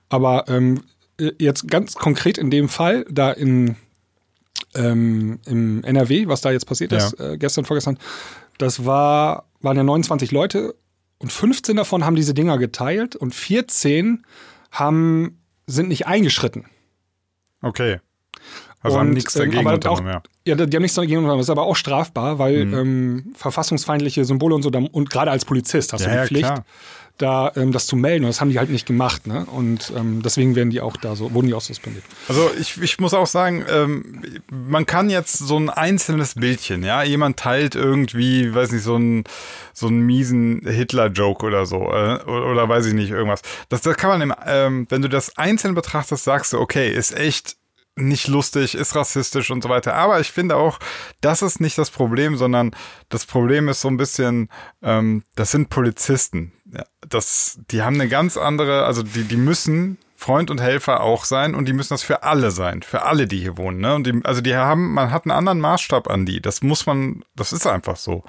[0.09, 0.81] Aber ähm,
[1.19, 3.75] äh, jetzt ganz konkret in dem Fall, da in,
[4.75, 6.97] ähm, im NRW, was da jetzt passiert ja.
[6.97, 7.97] ist, äh, gestern, vorgestern,
[8.57, 10.75] das war, waren ja 29 Leute
[11.19, 14.25] und 15 davon haben diese Dinger geteilt und 14
[14.71, 16.65] haben, sind nicht eingeschritten.
[17.61, 17.99] Okay.
[18.81, 20.23] Also und, haben nichts ähm, dagegen ähm, unternommen, ja.
[20.45, 21.39] Ja, die haben nichts dagegen unternommen.
[21.39, 22.73] Das ist aber auch strafbar, weil mhm.
[22.73, 26.63] ähm, verfassungsfeindliche Symbole und so, und gerade als Polizist hast ja, du die Pflicht, ja,
[27.19, 28.25] da ähm, das zu melden.
[28.25, 29.27] Und das haben die halt nicht gemacht.
[29.27, 29.45] Ne?
[29.45, 32.03] Und ähm, deswegen werden die auch da so, wurden die auch suspendiert.
[32.27, 37.03] Also ich, ich muss auch sagen, ähm, man kann jetzt so ein einzelnes Bildchen, ja,
[37.03, 39.25] jemand teilt irgendwie, weiß nicht, so ein
[39.79, 43.41] so einen miesen Hitler-Joke oder so, äh, oder, oder, weiß ich nicht, irgendwas.
[43.69, 47.15] Das, das kann man, im, ähm, wenn du das einzeln betrachtest, sagst du, okay, ist
[47.17, 47.55] echt
[47.99, 49.95] nicht lustig, ist rassistisch und so weiter.
[49.95, 50.79] Aber ich finde auch,
[51.21, 52.71] das ist nicht das Problem, sondern
[53.09, 54.49] das Problem ist so ein bisschen,
[54.81, 56.53] ähm, das sind Polizisten.
[56.71, 61.23] Ja, das, die haben eine ganz andere, also die, die müssen Freund und Helfer auch
[61.23, 63.79] sein und die müssen das für alle sein, für alle, die hier wohnen.
[63.79, 63.95] Ne?
[63.95, 66.41] Und die, also die haben, man hat einen anderen Maßstab an die.
[66.41, 68.25] Das muss man, das ist einfach so.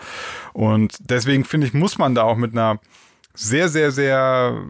[0.52, 2.78] Und deswegen finde ich, muss man da auch mit einer
[3.40, 4.66] sehr, sehr, sehr,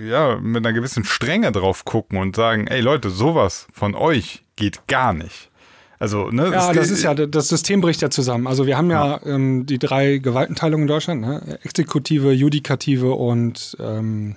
[0.00, 4.86] ja, mit einer gewissen Strenge drauf gucken und sagen, ey Leute, sowas von euch geht
[4.86, 5.50] gar nicht.
[5.98, 8.46] Also, ne, ja, das ist ja, das System bricht ja zusammen.
[8.46, 9.26] Also wir haben ja, ja.
[9.26, 11.58] Ähm, die drei Gewaltenteilungen in Deutschland, ne?
[11.62, 14.36] Exekutive, Judikative und ähm,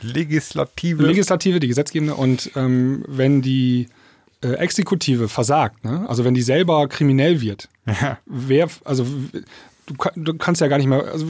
[0.00, 1.02] Legislative.
[1.02, 2.14] Legislative, die Gesetzgebende.
[2.14, 3.88] Und ähm, wenn die
[4.42, 6.06] äh, Exekutive versagt, ne?
[6.08, 8.18] also wenn die selber kriminell wird, ja.
[8.26, 9.06] wer, also
[9.86, 11.26] du, du kannst ja gar nicht mehr, also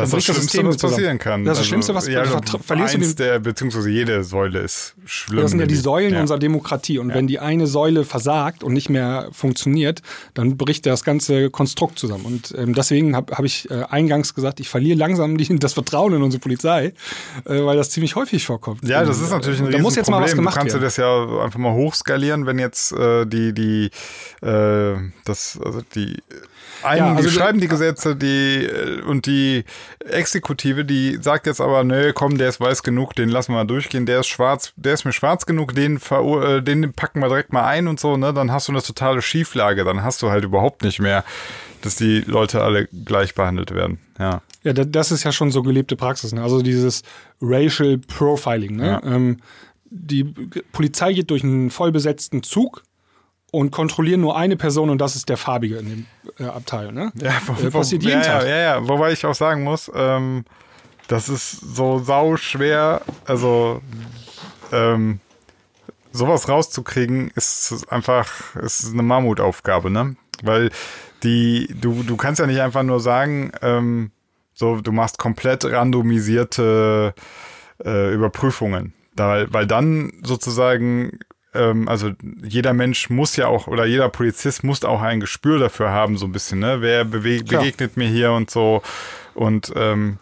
[0.00, 1.44] das ist das Schlimmste, was passieren kann.
[1.44, 4.60] Das ist das also, Schlimmste, was ja, also verlierst eins du der, beziehungsweise jede Säule
[4.60, 5.42] ist schlimm.
[5.42, 6.20] Das sind ja die Säulen ja.
[6.20, 6.98] unserer Demokratie.
[6.98, 7.14] Und ja.
[7.14, 10.02] wenn die eine Säule versagt und nicht mehr funktioniert,
[10.34, 12.24] dann bricht das ganze Konstrukt zusammen.
[12.24, 16.14] Und ähm, deswegen habe hab ich äh, eingangs gesagt, ich verliere langsam die, das Vertrauen
[16.14, 16.92] in unsere Polizei,
[17.44, 18.86] äh, weil das ziemlich häufig vorkommt.
[18.86, 20.68] Ja, das ist natürlich ein Da muss jetzt mal was gemacht werden.
[20.68, 23.90] Du kannst du das ja einfach mal hochskalieren, wenn jetzt äh, die, die,
[24.46, 26.16] äh, das, also die
[26.82, 29.64] ein, ja, also die schreiben die Gesetze, die äh, und die
[30.04, 33.64] Exekutive, die sagt jetzt aber, nö, komm, der ist weiß genug, den lassen wir mal
[33.64, 37.52] durchgehen, der ist schwarz, der ist mir schwarz genug, den, äh, den packen wir direkt
[37.52, 38.32] mal ein und so, ne?
[38.32, 41.24] Dann hast du eine totale Schieflage, dann hast du halt überhaupt nicht mehr,
[41.82, 43.98] dass die Leute alle gleich behandelt werden.
[44.18, 44.42] Ja.
[44.62, 46.42] Ja, das ist ja schon so gelebte Praxis, ne?
[46.42, 47.02] Also dieses
[47.40, 48.86] Racial Profiling, ne?
[48.86, 49.02] Ja.
[49.04, 49.38] Ähm,
[49.90, 50.24] die
[50.72, 52.82] Polizei geht durch einen vollbesetzten Zug
[53.50, 56.06] und kontrollieren nur eine Person und das ist der Farbige in dem
[56.38, 56.92] äh, Abteil.
[56.92, 57.12] Ne?
[57.14, 58.42] Ja, wo, Äh, passiert jeden ja, Tag.
[58.42, 60.44] Ja, ja, ja, wobei ich auch sagen muss, ähm,
[61.08, 63.80] das ist so sau schwer, also
[64.72, 65.20] ähm,
[66.12, 70.16] sowas rauszukriegen, ist einfach, ist eine Mammutaufgabe, ne?
[70.42, 70.70] Weil
[71.22, 74.10] die, du, du kannst ja nicht einfach nur sagen, ähm,
[74.54, 77.14] so, du machst komplett randomisierte
[77.84, 78.94] äh, Überprüfungen.
[79.16, 81.18] Da, weil dann sozusagen,
[81.54, 82.10] ähm, also
[82.42, 86.26] jeder Mensch muss ja auch, oder jeder Polizist muss auch ein Gespür dafür haben, so
[86.26, 86.80] ein bisschen, ne?
[86.80, 88.82] Wer begegnet mir hier und so.
[89.34, 90.18] Und ähm,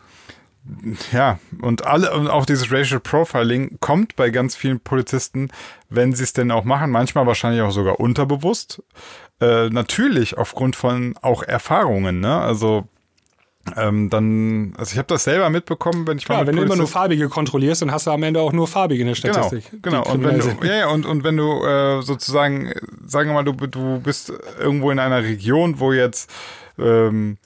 [1.12, 5.50] ja, und alle und auch dieses Racial Profiling kommt bei ganz vielen Polizisten,
[5.88, 8.82] wenn sie es denn auch machen, manchmal wahrscheinlich auch sogar unterbewusst.
[9.40, 12.40] Äh, natürlich aufgrund von auch Erfahrungen, ne?
[12.40, 12.86] Also
[13.76, 16.76] ähm, dann, also ich habe das selber mitbekommen, wenn ich Klar, mal wenn du immer
[16.76, 19.70] nur Farbige kontrollierst, dann hast du am Ende auch nur Farbige in der Genau, Statistik.
[19.72, 20.04] die genau.
[20.04, 22.72] Und wenn du, ja, ja, und, und wenn du äh, sozusagen,
[23.06, 26.30] sagen wir mal, du, du bist irgendwo in einer Region, wo jetzt,
[26.78, 27.38] ähm,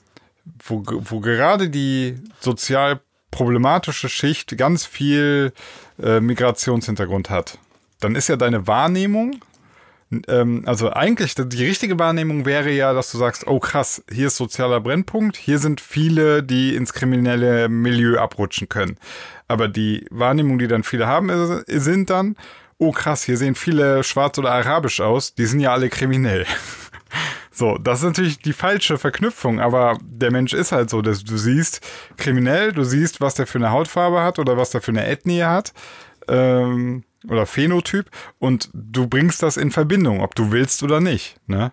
[0.65, 2.99] wo, wo gerade die sozial
[3.31, 5.53] problematische Schicht ganz viel
[6.01, 7.57] äh, Migrationshintergrund hat,
[7.99, 9.39] dann ist ja deine Wahrnehmung,
[10.27, 14.37] ähm, also eigentlich die richtige Wahrnehmung wäre ja, dass du sagst, oh krass, hier ist
[14.37, 18.97] sozialer Brennpunkt, hier sind viele, die ins kriminelle Milieu abrutschen können.
[19.47, 22.35] Aber die Wahrnehmung, die dann viele haben, sind dann,
[22.77, 26.45] oh krass, hier sehen viele schwarz oder arabisch aus, die sind ja alle kriminell.
[27.55, 31.37] So, das ist natürlich die falsche Verknüpfung, aber der Mensch ist halt so, dass du
[31.37, 31.81] siehst
[32.17, 35.43] kriminell, du siehst, was der für eine Hautfarbe hat oder was der für eine Ethnie
[35.43, 35.71] hat
[36.27, 38.09] ähm, oder Phänotyp
[38.39, 41.37] und du bringst das in Verbindung, ob du willst oder nicht.
[41.47, 41.71] Ne?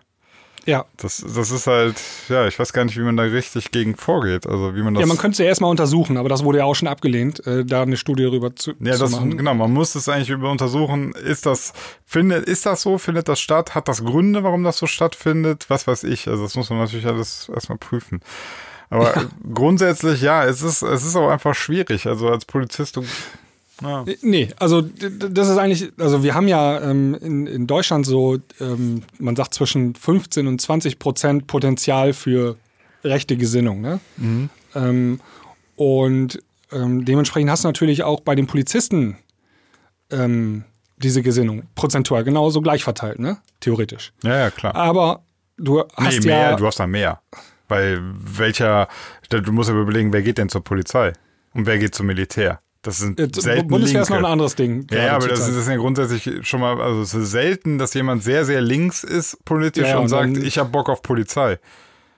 [0.65, 0.85] Ja.
[0.97, 1.99] Das, das ist halt,
[2.29, 4.45] ja, ich weiß gar nicht, wie man da richtig gegen vorgeht.
[4.45, 5.01] Also wie man das.
[5.01, 7.65] ja, man könnte es ja erstmal untersuchen, aber das wurde ja auch schon abgelehnt, äh,
[7.65, 9.37] da eine Studie darüber zu, Ja, zu das, machen.
[9.37, 11.73] genau, man muss es eigentlich über untersuchen, ist das,
[12.05, 15.87] findet, ist das so, findet das statt, hat das Gründe, warum das so stattfindet, was
[15.87, 18.21] weiß ich, also das muss man natürlich alles erstmal prüfen.
[18.91, 19.13] Aber
[19.53, 23.05] grundsätzlich, ja, es ist, es ist auch einfach schwierig, also als Polizist, du,
[23.81, 28.05] ja, Äh, Nee, also das ist eigentlich, also wir haben ja ähm, in, in Deutschland
[28.05, 32.57] so, ähm, man sagt zwischen 15 und 20 Prozent Potenzial für
[33.03, 33.81] rechte Gesinnung.
[33.81, 33.99] Ne?
[34.75, 35.19] Ähm,
[35.75, 39.17] und ähm, dementsprechend hast du natürlich auch bei den Polizisten
[40.11, 40.63] ähm,
[40.97, 43.37] diese Gesinnung prozentual genauso gleich verteilt, ne?
[43.59, 44.13] theoretisch.
[44.23, 44.75] ja, ja, klar.
[44.75, 45.23] Aber
[45.57, 47.21] du hast nee, mehr, ja, du hast da mehr.
[47.67, 48.87] Weil welcher,
[49.29, 51.13] du musst ja überlegen, wer geht denn zur Polizei
[51.53, 52.59] und wer geht zum Militär?
[52.81, 54.27] Das sind äh, selten Bundeswehr ist noch Linke.
[54.27, 54.87] ein anderes Ding.
[54.89, 57.77] Ja, ja, aber das ist, das ist ja grundsätzlich schon mal, also es ist selten,
[57.77, 61.03] dass jemand sehr, sehr links ist politisch Ja, und, und sagt, ich habe Bock auf
[61.03, 61.59] Polizei.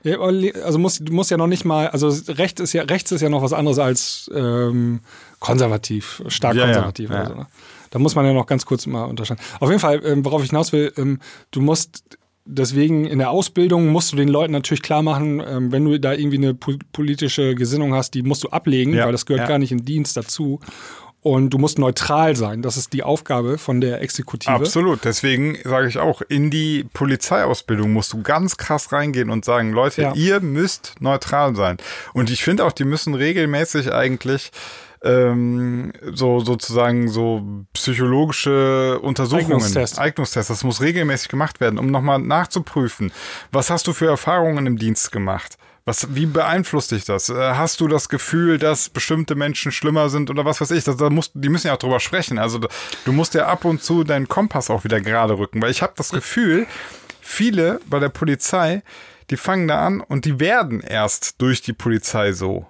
[0.03, 3.21] Ja, also muss, du musst ja noch nicht mal, also rechts ist ja, rechts ist
[3.21, 4.99] ja noch was anderes als ähm,
[5.39, 7.21] konservativ, stark ja, konservativ ja.
[7.21, 7.35] oder so.
[7.35, 7.47] Ne?
[7.89, 9.41] Da muss man ja noch ganz kurz mal unterscheiden.
[9.59, 11.19] Auf jeden Fall, ähm, worauf ich hinaus will, ähm,
[11.51, 15.85] du musst deswegen in der Ausbildung musst du den Leuten natürlich klar machen, ähm, wenn
[15.85, 19.25] du da irgendwie eine po politische Gesinnung hast, die musst du ablegen, Ja, weil das
[19.25, 19.47] gehört ja.
[19.47, 20.59] gar nicht in Dienst dazu.
[21.23, 22.61] Und du musst neutral sein.
[22.61, 24.51] Das ist die Aufgabe von der Exekutive.
[24.53, 25.05] Absolut.
[25.05, 30.01] Deswegen sage ich auch, in die Polizeiausbildung musst du ganz krass reingehen und sagen, Leute,
[30.01, 30.13] Ja.
[30.13, 31.77] ihr müsst neutral sein.
[32.13, 34.51] Und ich finde auch, die müssen regelmäßig eigentlich
[35.05, 37.41] ähm, so sozusagen so
[37.73, 39.99] psychologische Untersuchungen, Eignungstest.
[39.99, 43.11] Eignungstests, das muss regelmäßig gemacht werden, um nochmal nachzuprüfen,
[43.51, 45.57] was hast du für Erfahrungen im Dienst gemacht?
[45.85, 47.29] Was, wie beeinflusst dich das?
[47.29, 50.85] Äh, Hast du das Gefühl, dass bestimmte Menschen schlimmer sind oder was weiß ich?
[50.85, 52.39] Das, da musst, die müssen ja auch drüber sprechen.
[52.39, 52.59] Also
[53.03, 55.93] du musst ja ab und zu deinen Kompass auch wieder gerade rücken, weil ich habe
[55.97, 56.67] das Gefühl,
[57.21, 58.81] viele bei der Polizei,
[59.29, 62.65] die fangen da an und die werden erst durch die Polizei so.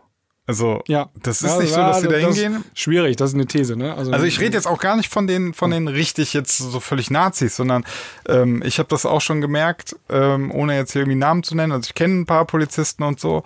[0.46, 1.10] Also Ja.
[1.22, 2.66] das ist Ja, nicht so, dass sie da hingehen.
[2.74, 3.94] Schwierig, das ist eine These, ne?
[3.96, 7.10] Also ich rede jetzt auch gar nicht von den von den richtig jetzt so völlig
[7.10, 7.86] Nazis, sondern
[8.28, 11.72] ähm, ich habe das auch schon gemerkt, ähm, ohne jetzt hier irgendwie Namen zu nennen.
[11.72, 13.44] Also ich kenne ein paar Polizisten und so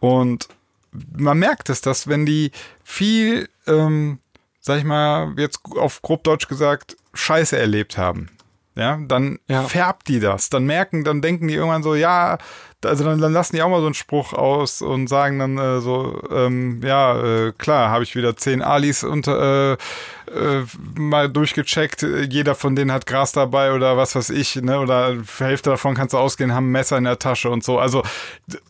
[0.00, 0.48] und
[1.16, 2.50] man merkt es, dass wenn die
[2.82, 4.18] viel, ähm,
[4.60, 8.30] sag ich mal, jetzt auf grob Deutsch gesagt, Scheiße erlebt haben,
[8.78, 9.62] ja, dann Ja.
[9.64, 10.48] färbt die das.
[10.50, 12.38] Dann merken, dann denken die irgendwann so, ja,
[12.84, 15.80] also dann, dann lassen die auch mal so einen Spruch aus und sagen dann äh,
[15.80, 19.76] so, ähm, ja, äh, klar, habe ich wieder zehn Alis unter, äh,
[20.32, 20.64] äh,
[20.96, 22.02] mal durchgecheckt.
[22.30, 24.78] Jeder von denen hat Gras dabei oder was weiß ich, ne?
[24.78, 27.80] Oder Hälfte davon kannst du ausgehen, haben ein Messer in der Tasche und so.
[27.80, 28.04] Also,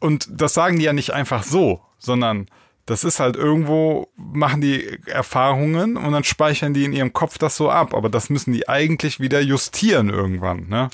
[0.01, 2.47] und das sagen die ja nicht einfach so, sondern
[2.89, 7.57] das ist halt irgendwo, machen die Erfahrungen und dann speichern die in ihrem Kopf das
[7.57, 7.95] so ab.
[7.95, 10.91] Aber das müssen die eigentlich wieder justieren irgendwann, ne?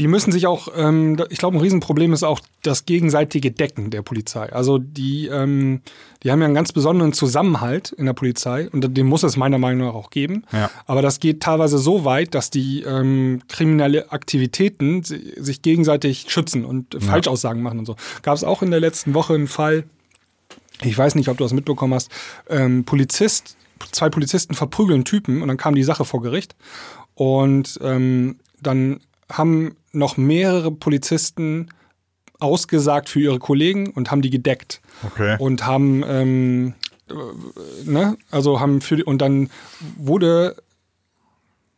[0.00, 4.02] Die müssen sich auch, ähm, ich glaube, ein Riesenproblem ist auch das gegenseitige Decken der
[4.02, 4.52] Polizei.
[4.52, 5.82] Also die, ähm,
[6.24, 9.58] die haben ja einen ganz besonderen Zusammenhalt in der Polizei und den muss es meiner
[9.58, 10.46] Meinung nach auch geben.
[10.50, 10.68] Ja.
[10.86, 16.64] Aber das geht teilweise so weit, dass die ähm, kriminelle Aktivitäten si- sich gegenseitig schützen
[16.64, 17.94] und Falschaussagen machen und so.
[18.22, 19.84] Gab es auch in der letzten Woche einen Fall,
[20.82, 22.10] ich weiß nicht, ob du das mitbekommen hast,
[22.48, 23.56] ähm, Polizist,
[23.92, 26.54] zwei Polizisten verprügeln Typen und dann kam die Sache vor Gericht.
[27.14, 29.00] Und ähm, dann
[29.30, 31.68] haben noch mehrere Polizisten
[32.40, 34.80] ausgesagt für ihre Kollegen und haben die gedeckt.
[35.06, 35.36] Okay.
[35.38, 36.74] Und haben, ähm,
[37.08, 39.50] äh, ne, also haben für die, und dann
[39.96, 40.56] wurde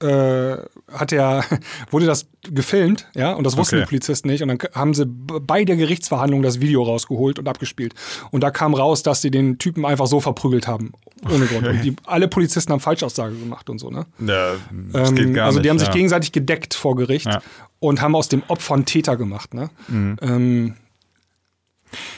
[0.00, 0.56] äh,
[0.92, 1.44] hat er,
[1.90, 3.84] wurde das gefilmt, ja, und das wussten Okay.
[3.84, 4.42] die Polizisten nicht.
[4.42, 7.94] Und dann haben sie bei der Gerichtsverhandlung das Video rausgeholt und abgespielt.
[8.30, 10.92] Und da kam raus, dass sie den Typen einfach so verprügelt haben.
[11.32, 11.66] Ohne Grund.
[11.66, 14.06] Und die, alle Polizisten haben Falschaussage gemacht und so, ne?
[14.18, 14.54] Ja,
[14.92, 15.70] das geht Ähm, gar also die nicht.
[15.70, 15.94] haben sich ja.
[15.94, 17.40] gegenseitig gedeckt vor Gericht Ja.
[17.80, 19.70] und haben aus dem Opfer einen Täter gemacht, ne?
[19.88, 20.74] Ähm,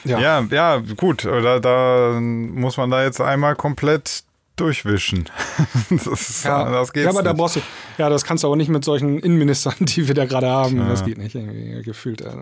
[0.03, 0.19] ja.
[0.19, 1.23] Ja, ja, gut.
[1.25, 4.23] Da, da muss man da jetzt einmal komplett
[4.59, 5.29] durchwischen.
[5.89, 7.39] das, ist, Ja, das geht ja, aber da nicht.
[7.39, 7.61] brauchst du,
[7.97, 10.77] ja, das kannst du aber nicht mit solchen Innenministern, die wir da gerade haben.
[10.89, 12.21] Das geht nicht, irgendwie gefühlt.
[12.21, 12.33] äh.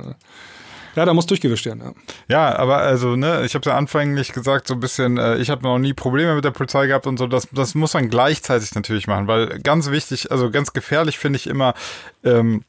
[0.96, 1.84] Ja, da muss durchgewischt werden.
[2.28, 2.50] Ja.
[2.50, 5.62] Ja, aber also, ne, ich habe ja anfänglich gesagt, so ein bisschen, äh, ich habe
[5.62, 9.06] noch nie Probleme mit der Polizei gehabt und so, das, das muss man gleichzeitig natürlich
[9.06, 11.76] machen, weil ganz wichtig, also ganz gefährlich finde ich immer,
[12.24, 12.64] ähm,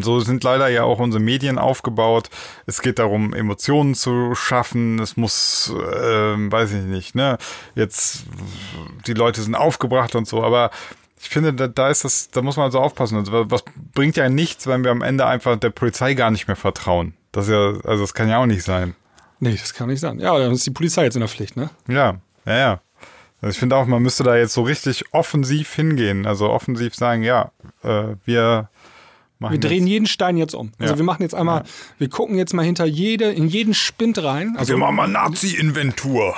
[0.00, 2.30] so sind leider ja auch unsere Medien aufgebaut.
[2.66, 4.98] Es geht darum, Emotionen zu schaffen.
[4.98, 5.72] Es muss,
[6.02, 7.38] ähm, weiß ich nicht, ne,
[7.74, 8.24] jetzt
[9.06, 10.70] die Leute sind aufgebracht und so, aber
[11.20, 13.16] ich finde, da, da ist das, da muss man so aufpassen.
[13.16, 13.64] Also, was
[13.94, 17.14] bringt ja nichts, wenn wir am Ende einfach der Polizei gar nicht mehr vertrauen?
[17.30, 18.94] Das ist ja, also das kann ja auch nicht sein.
[19.38, 20.18] Nee, das kann nicht sein.
[20.18, 21.70] Ja, dann ist die Polizei jetzt in der Pflicht, ne?
[21.88, 22.80] Ja, ja, ja.
[23.40, 26.26] Also ich finde auch, man müsste da jetzt so richtig offensiv hingehen.
[26.26, 27.50] Also offensiv sagen, ja,
[27.82, 28.68] äh, wir
[29.50, 30.72] Wir drehen jetzt, jeden Stein jetzt um.
[30.78, 30.98] Also Ja.
[30.98, 31.64] wir machen jetzt einmal,
[31.98, 34.54] wir gucken jetzt mal hinter jede, in jeden Spind rein.
[34.58, 36.34] Also wir machen mal Nazi-Inventur.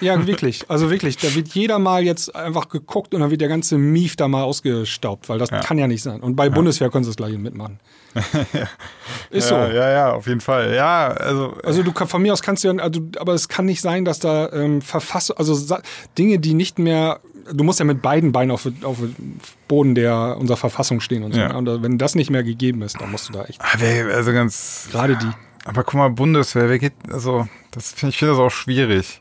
[0.00, 0.64] Ja, wirklich.
[0.68, 1.16] Also wirklich.
[1.18, 4.42] Da wird jeder mal jetzt einfach geguckt und dann wird der ganze Mief da mal
[4.42, 6.20] ausgestaubt, weil das kann ja nicht sein.
[6.20, 7.78] Und bei Bundeswehr können sie das gleich mitmachen.
[9.30, 9.72] Ist Ja, so.
[9.74, 10.74] ja, ja, auf jeden Fall.
[10.74, 13.80] Ja, also Also du von mir aus kannst du ja, also, aber es kann nicht
[13.80, 15.76] sein, dass da ähm, Verfassung, also
[16.16, 17.20] Dinge, die nicht mehr,
[17.52, 19.38] du musst ja mit beiden Beinen auf, auf dem
[19.68, 21.40] Boden der unserer Verfassung stehen und so.
[21.40, 21.54] Ja.
[21.56, 23.78] Und wenn das nicht mehr gegeben ist, dann musst du da echt ah,
[24.14, 24.88] also ganz.
[24.90, 25.30] gerade die.
[25.64, 29.20] Aber guck mal, Bundeswehr, wer geht, also das finde ich finde das auch schwierig.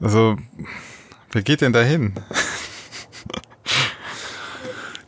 [0.00, 0.36] Also
[1.32, 2.14] wer geht denn dahin?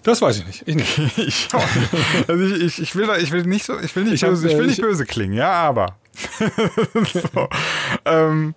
[0.03, 0.63] Das weiß ich nicht.
[0.67, 0.99] Ich nicht.
[1.19, 1.49] ich,
[2.27, 4.31] also ich, ich, ich will da, ich will nicht so, ich will nicht Ich hab,
[4.31, 5.97] böse, ich will äh, nicht ich- böse klingen, ja, aber
[7.35, 7.49] so.
[8.05, 8.55] ähm,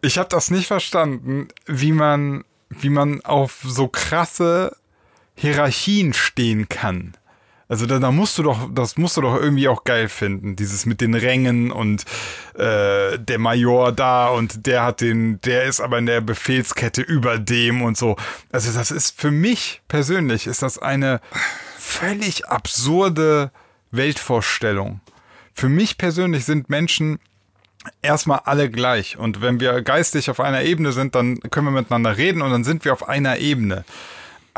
[0.00, 4.76] ich habe das nicht verstanden, wie man, wie man auf so krasse
[5.34, 7.14] Hierarchien stehen kann.
[7.68, 10.86] Also da, da musst du doch, das musst du doch irgendwie auch geil finden, dieses
[10.86, 12.04] mit den Rängen und
[12.54, 17.38] äh, der Major da und der hat den, der ist aber in der Befehlskette über
[17.38, 18.16] dem und so.
[18.50, 21.20] Also das ist für mich persönlich ist das eine
[21.78, 23.52] völlig absurde
[23.90, 25.00] Weltvorstellung.
[25.52, 27.18] Für mich persönlich sind Menschen
[28.02, 29.18] erstmal alle gleich.
[29.18, 32.64] Und wenn wir geistig auf einer Ebene sind, dann können wir miteinander reden und dann
[32.64, 33.84] sind wir auf einer Ebene.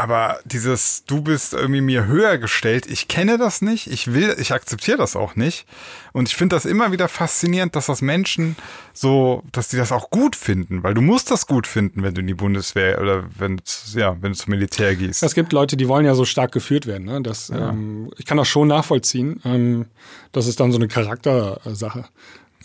[0.00, 4.54] Aber dieses, du bist irgendwie mir höher gestellt, ich kenne das nicht, ich will, ich
[4.54, 5.66] akzeptiere das auch nicht.
[6.12, 8.56] Und ich finde das immer wieder faszinierend, dass das Menschen
[8.94, 12.22] so, dass die das auch gut finden, weil du musst das gut finden, wenn du
[12.22, 13.60] in die Bundeswehr oder wenn,
[13.92, 15.22] ja, wenn du zum Militär gehst.
[15.22, 17.04] Es gibt Leute, die wollen ja so stark geführt werden.
[17.04, 17.20] Ne?
[17.20, 19.42] Das, ähm, ich kann das schon nachvollziehen.
[19.44, 19.84] Ähm,
[20.32, 22.06] das ist dann so eine Charaktersache.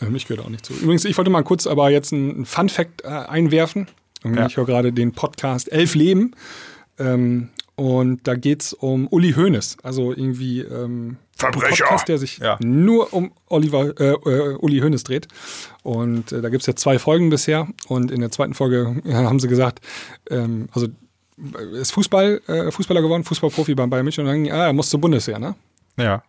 [0.01, 0.73] Ähm, ich gehöre auch nicht zu.
[0.73, 3.87] Übrigens, ich wollte mal kurz aber jetzt einen Fun-Fact äh, einwerfen.
[4.23, 4.45] Ähm, Ja.
[4.47, 6.31] Ich höre gerade den Podcast Elf Leben.
[6.99, 9.77] Ähm, und da geht's um Uli Hoeneß.
[9.83, 11.83] Also irgendwie ähm, Verbrecher.
[11.85, 12.57] Podcast, der sich Ja.
[12.63, 15.27] nur um Oliver, äh, äh, Uli Hoeneß dreht.
[15.83, 17.67] Und äh, da gibt's ja zwei Folgen bisher.
[17.87, 19.79] Und in der zweiten Folge äh, haben sie gesagt,
[20.29, 20.87] ähm, also
[21.73, 25.01] ist Fußball, äh, Fußballer geworden, Fußballprofi beim Bayern München und dann, ah, er muss zur
[25.01, 25.55] Bundeswehr, ne?
[25.97, 26.23] Ja.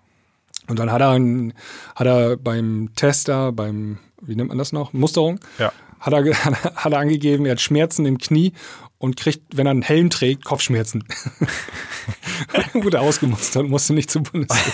[0.69, 1.53] Und dann hat er, ein,
[1.95, 5.73] hat er beim Tester, beim, wie nennt man das noch, Musterung, Ja.
[6.01, 6.25] hat, er,
[6.77, 8.53] hat er angegeben, er hat Schmerzen im Knie
[8.99, 11.05] und kriegt, wenn er einen Helm trägt, Kopfschmerzen.
[12.75, 14.73] Wurde ausgemustert und musste nicht zur Bundeswehr.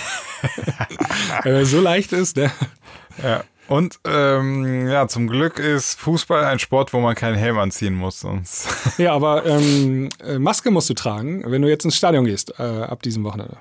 [1.43, 2.51] Weil er so leicht ist, ne?
[3.21, 3.43] Ja.
[3.69, 8.19] Und ähm, ja, zum Glück ist Fußball ein Sport, wo man keinen Helm anziehen muss.
[8.19, 8.67] Sonst
[8.97, 12.63] Ja, aber ähm, äh, Maske musst du tragen, wenn du jetzt ins Stadion gehst, äh,
[12.63, 13.57] ab diesem Wochenende.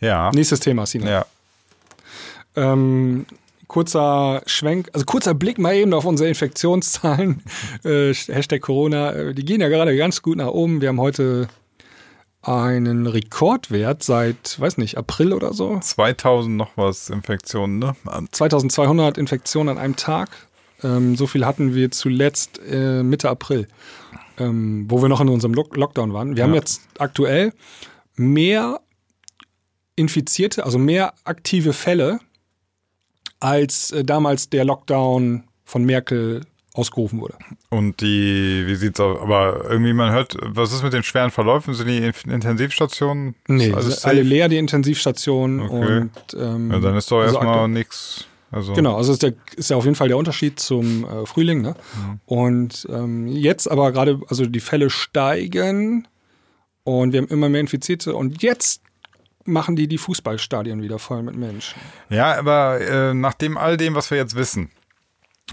[0.00, 0.30] ja.
[0.32, 1.10] Nächstes Thema, Sina.
[1.10, 1.26] Ja.
[2.58, 3.26] Ähm,
[3.68, 7.42] kurzer Schwenk, also kurzer Blick mal eben auf unsere Infektionszahlen.
[7.84, 10.80] Äh, Hashtag Corona, äh, die gehen ja gerade ganz gut nach oben.
[10.80, 11.48] Wir haben heute
[12.42, 15.78] einen Rekordwert seit, weiß nicht, April oder so.
[15.78, 17.94] 2000 noch was Infektionen, ne?
[18.32, 20.30] 2200 Infektionen an einem Tag.
[20.82, 23.68] Ähm, so viel hatten wir zuletzt äh, Mitte April,
[24.38, 26.30] ähm, wo wir noch in unserem Lock Lockdown waren.
[26.30, 26.44] Wir ja.
[26.44, 27.52] haben jetzt aktuell
[28.16, 28.80] mehr
[29.96, 32.20] Infizierte, also mehr aktive Fälle,
[33.40, 36.42] als äh, damals der Lockdown von Merkel
[36.74, 37.34] ausgerufen wurde.
[37.70, 39.20] Und die, wie sieht's aus?
[39.20, 41.74] Aber irgendwie man hört, was ist mit den schweren Verläufen?
[41.74, 41.98] Sind die
[42.30, 43.34] Intensivstationen?
[43.48, 45.60] Nee, also alle leer, die Intensivstationen.
[45.60, 46.00] Okay.
[46.00, 48.26] Und, ähm, ja, dann ist doch also erstmal nichts.
[48.50, 51.60] Also genau, also ist, der, ist ja auf jeden Fall der Unterschied zum äh, Frühling.
[51.60, 51.74] Ne?
[51.94, 52.20] Mhm.
[52.24, 56.08] Und ähm, jetzt aber gerade, also die Fälle steigen
[56.84, 58.80] und wir haben immer mehr Infizierte und jetzt
[59.48, 61.80] machen die die Fußballstadien wieder voll mit Menschen.
[62.10, 64.70] Ja, aber äh, nach dem all dem, was wir jetzt wissen,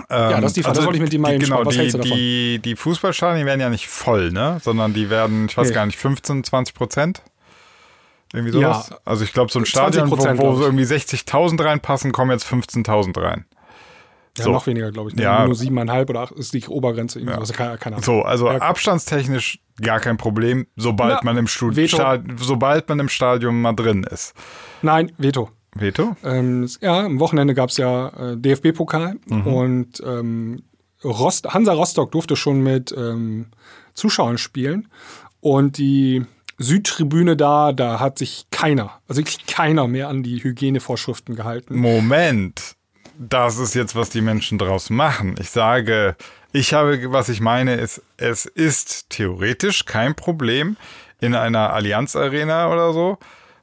[0.09, 1.75] ja, das ist die Frage, also das wollte ich mit dir mal die, Genau, Was
[1.75, 4.59] die, die, die Fußballstadien werden ja nicht voll, ne?
[4.61, 5.73] Sondern die werden, ich weiß nee.
[5.73, 7.21] gar nicht, 15, 20 Prozent?
[8.33, 8.89] Irgendwie sowas?
[8.89, 13.21] Ja, also ich glaube, so ein Stadion, wo, wo irgendwie 60.000 reinpassen, kommen jetzt 15.000
[13.21, 13.45] rein.
[14.37, 14.51] Ja, so.
[14.51, 15.19] noch weniger, glaube ich.
[15.19, 15.45] Ja.
[15.45, 17.19] Nur siebeneinhalb oder acht ist die Obergrenze.
[17.21, 17.37] Ja.
[17.37, 18.57] Also keine, keine so, also ja.
[18.57, 24.03] abstandstechnisch gar kein Problem, sobald, Na, man im Stadion, sobald man im Stadion mal drin
[24.03, 24.33] ist.
[24.81, 25.49] Nein, Veto.
[25.73, 26.15] Veto?
[26.23, 29.47] Ähm, ja, am Wochenende gab es ja äh, DFB-Pokal mhm.
[29.47, 30.63] und ähm,
[31.03, 33.47] Rost Hansa Rostock durfte schon mit ähm,
[33.93, 34.87] Zuschauern spielen
[35.41, 36.25] und die
[36.57, 41.75] Südtribüne da, da hat sich keiner, also wirklich keiner mehr an die Hygienevorschriften gehalten.
[41.75, 42.74] Moment,
[43.17, 45.35] das ist jetzt, was die Menschen draus machen.
[45.39, 46.15] Ich sage,
[46.51, 50.77] ich habe, was ich meine, ist, es ist theoretisch kein Problem
[51.19, 53.17] in einer Allianz Arena oder so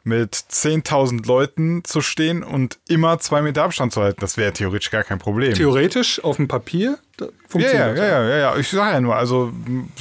[0.04, 4.20] mit 10.000 Leuten zu stehen und immer zwei Meter Abstand zu halten.
[4.20, 5.54] Das wäre theoretisch gar kein Problem.
[5.54, 6.98] Theoretisch auf dem Papier
[7.46, 8.56] funktioniert ja, ja, ja, ja, ja.
[8.56, 9.52] Ich sage ja nur, also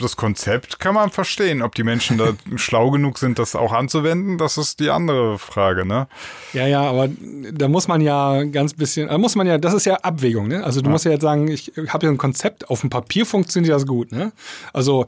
[0.02, 1.62] das Konzept kann man verstehen.
[1.62, 5.86] Ob die Menschen da schlau genug sind, das auch anzuwenden, das ist die andere Frage,
[5.86, 6.08] ne?
[6.54, 7.10] Ja, ja, aber
[7.52, 10.64] da muss man ja ganz bisschen, da muss man ja, das ist ja Abwägung, ne?
[10.64, 10.92] Also du ja.
[10.92, 14.12] musst ja jetzt sagen, ich habe ja ein Konzept, auf dem Papier funktioniert das gut,
[14.12, 14.32] ne?
[14.74, 15.06] Also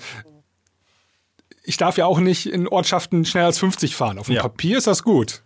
[1.64, 4.20] ich darf ja auch nicht in Ortschaften schneller als 50 fahren.
[4.20, 4.42] Auf dem ja.
[4.42, 5.44] Papier ist das gut.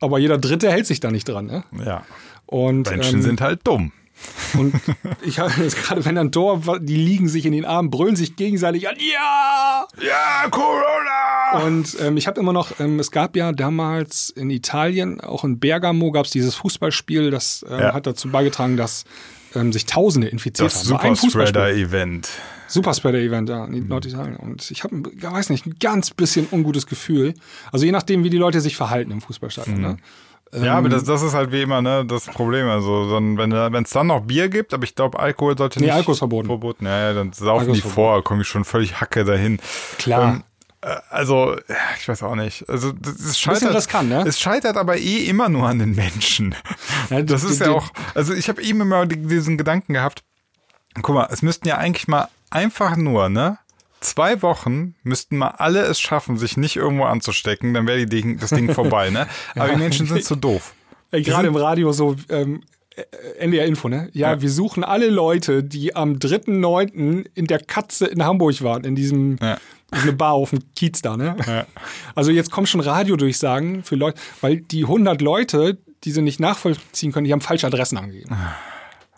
[0.00, 1.46] Aber jeder Dritte hält sich da nicht dran.
[1.46, 1.64] Ne?
[1.84, 2.04] Ja.
[2.46, 3.92] Und, Menschen ähm, sind halt dumm.
[4.58, 4.74] Und
[5.22, 8.36] ich habe jetzt gerade, wenn ein Tor, die liegen sich in den Armen, brüllen sich
[8.36, 9.86] gegenseitig an, ja!
[10.00, 11.64] Ja, Corona!
[11.66, 15.58] Und ähm, ich habe immer noch, ähm, es gab ja damals in Italien, auch in
[15.58, 17.94] Bergamo gab es dieses Fußballspiel, das ähm, ja.
[17.94, 19.04] hat dazu beigetragen, dass
[19.54, 21.10] ähm, sich Tausende infiziert das haben.
[21.10, 22.28] Das Superspreader-Event.
[22.68, 24.36] Superspreader-Event, ja, in Norditalien.
[24.36, 27.34] Und ich habe, weiß nicht, ein ganz bisschen ungutes Gefühl.
[27.72, 29.76] Also je nachdem, wie die Leute sich verhalten im Fußballstadion.
[29.76, 29.82] Mhm.
[29.82, 29.96] Ne?
[30.52, 32.68] Ja, aber das, das ist halt wie immer ne, das Problem.
[32.68, 35.88] Also, wenn es dann noch Bier gibt, aber ich glaube, Alkohol sollte nicht.
[35.88, 36.46] Nee, Alkohol ist verboten.
[36.46, 36.86] verboten.
[36.86, 39.58] Ja, ja, dann saufen die vor, komme ich schon völlig Hacke dahin.
[39.98, 40.34] Klar.
[40.34, 40.42] Ähm,
[40.82, 41.56] äh, also,
[41.98, 42.68] ich weiß auch nicht.
[42.68, 44.24] Also, es scheitert, das kann, ne?
[44.26, 46.54] es scheitert aber eh immer nur an den Menschen.
[47.10, 50.24] Ja, das ist ja auch, also ich habe eben immer diesen Gedanken gehabt,
[51.02, 53.58] guck mal, es müssten ja eigentlich mal einfach nur, ne?
[54.00, 58.72] Zwei Wochen müssten mal alle es schaffen, sich nicht irgendwo anzustecken, dann wäre das Ding
[58.72, 59.26] vorbei, ne?
[59.54, 59.74] Aber ja.
[59.74, 60.74] die Menschen sind zu doof.
[61.10, 62.62] Gerade im Radio so, ähm,
[62.96, 63.02] äh,
[63.38, 64.08] NDR Info, ne?
[64.12, 67.26] Ja, ja, wir suchen alle Leute, die am 3.9.
[67.34, 69.58] in der Katze in Hamburg waren, in diesem ja.
[69.90, 71.36] eine Bar auf dem Kiez da, ne?
[71.46, 71.66] Ja.
[72.14, 77.12] Also jetzt kommen schon Radiodurchsagen für Leute, weil die 100 Leute, die sie nicht nachvollziehen
[77.12, 78.34] können, die haben falsche Adressen angegeben.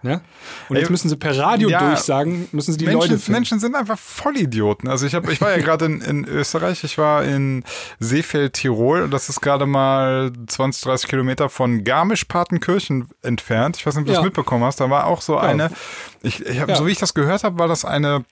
[0.03, 0.07] Ah.
[0.07, 0.20] Ne?
[0.68, 3.32] Und jetzt müssen sie per Radio ja, durchsagen, müssen sie die Menschen, Leute finden.
[3.32, 4.88] Menschen sind einfach Vollidioten.
[4.88, 7.64] Also ich, hab, ich war ja gerade in, in, Österreich, ich war in
[7.99, 9.09] Seefeld, Tirol.
[9.09, 13.76] Das ist gerade mal 20, 30 Kilometer von Garmisch-Partenkirchen entfernt.
[13.76, 14.18] Ich weiß nicht, ob du ja.
[14.18, 14.80] das mitbekommen hast.
[14.80, 15.40] Da war auch so ja.
[15.40, 15.70] eine,
[16.22, 18.24] ich, ich hab, so wie ich das gehört habe, war das eine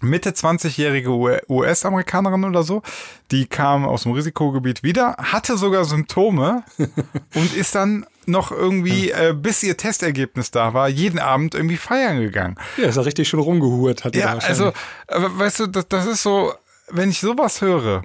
[0.00, 1.10] Mitte 20-jährige
[1.48, 2.82] US-Amerikanerin oder so,
[3.30, 6.64] die kam aus dem Risikogebiet wieder, hatte sogar Symptome
[7.34, 12.20] und ist dann noch irgendwie, äh, bis ihr Testergebnis da war, jeden Abend irgendwie feiern
[12.20, 12.56] gegangen.
[12.76, 14.04] Ja, ist ja richtig schon rumgehurt.
[14.04, 14.72] Hat ja, also,
[15.08, 16.52] weißt du, das, das ist so,
[16.90, 18.02] wenn ich sowas höre,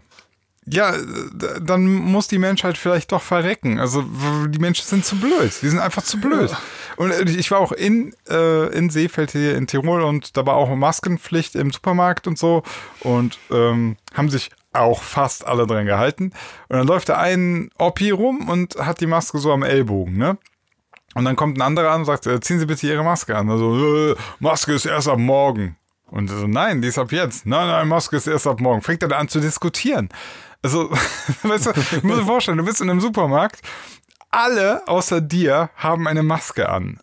[0.68, 0.94] ja,
[1.62, 3.80] dann muss die Menschheit vielleicht doch verrecken.
[3.80, 4.04] Also
[4.48, 5.54] die Menschen sind zu blöd.
[5.62, 6.50] Die sind einfach zu blöd.
[6.50, 6.58] Ja.
[6.98, 10.56] Und äh, ich war auch in, äh, in Seefeld hier in Tirol und da war
[10.56, 12.64] auch Maskenpflicht im Supermarkt und so.
[13.02, 16.32] Und ähm, haben sich auch fast alle dran gehalten.
[16.68, 20.38] Und dann läuft da ein Oppi rum und hat die Maske so am Ellbogen, ne?
[21.14, 23.50] Und dann kommt ein anderer an und sagt, äh, ziehen Sie bitte Ihre Maske an.
[23.50, 25.78] Also, äh, Maske ist erst ab morgen.
[26.08, 27.46] Und so, nein, die ist ab jetzt.
[27.46, 28.82] Nein, nein, Maske ist erst ab morgen.
[28.82, 30.10] Fängt er da an zu diskutieren.
[30.66, 30.90] Also,
[31.44, 33.62] weißt du, ich muss dir vorstellen, du bist in einem Supermarkt,
[34.32, 37.00] alle außer dir haben eine Maske an.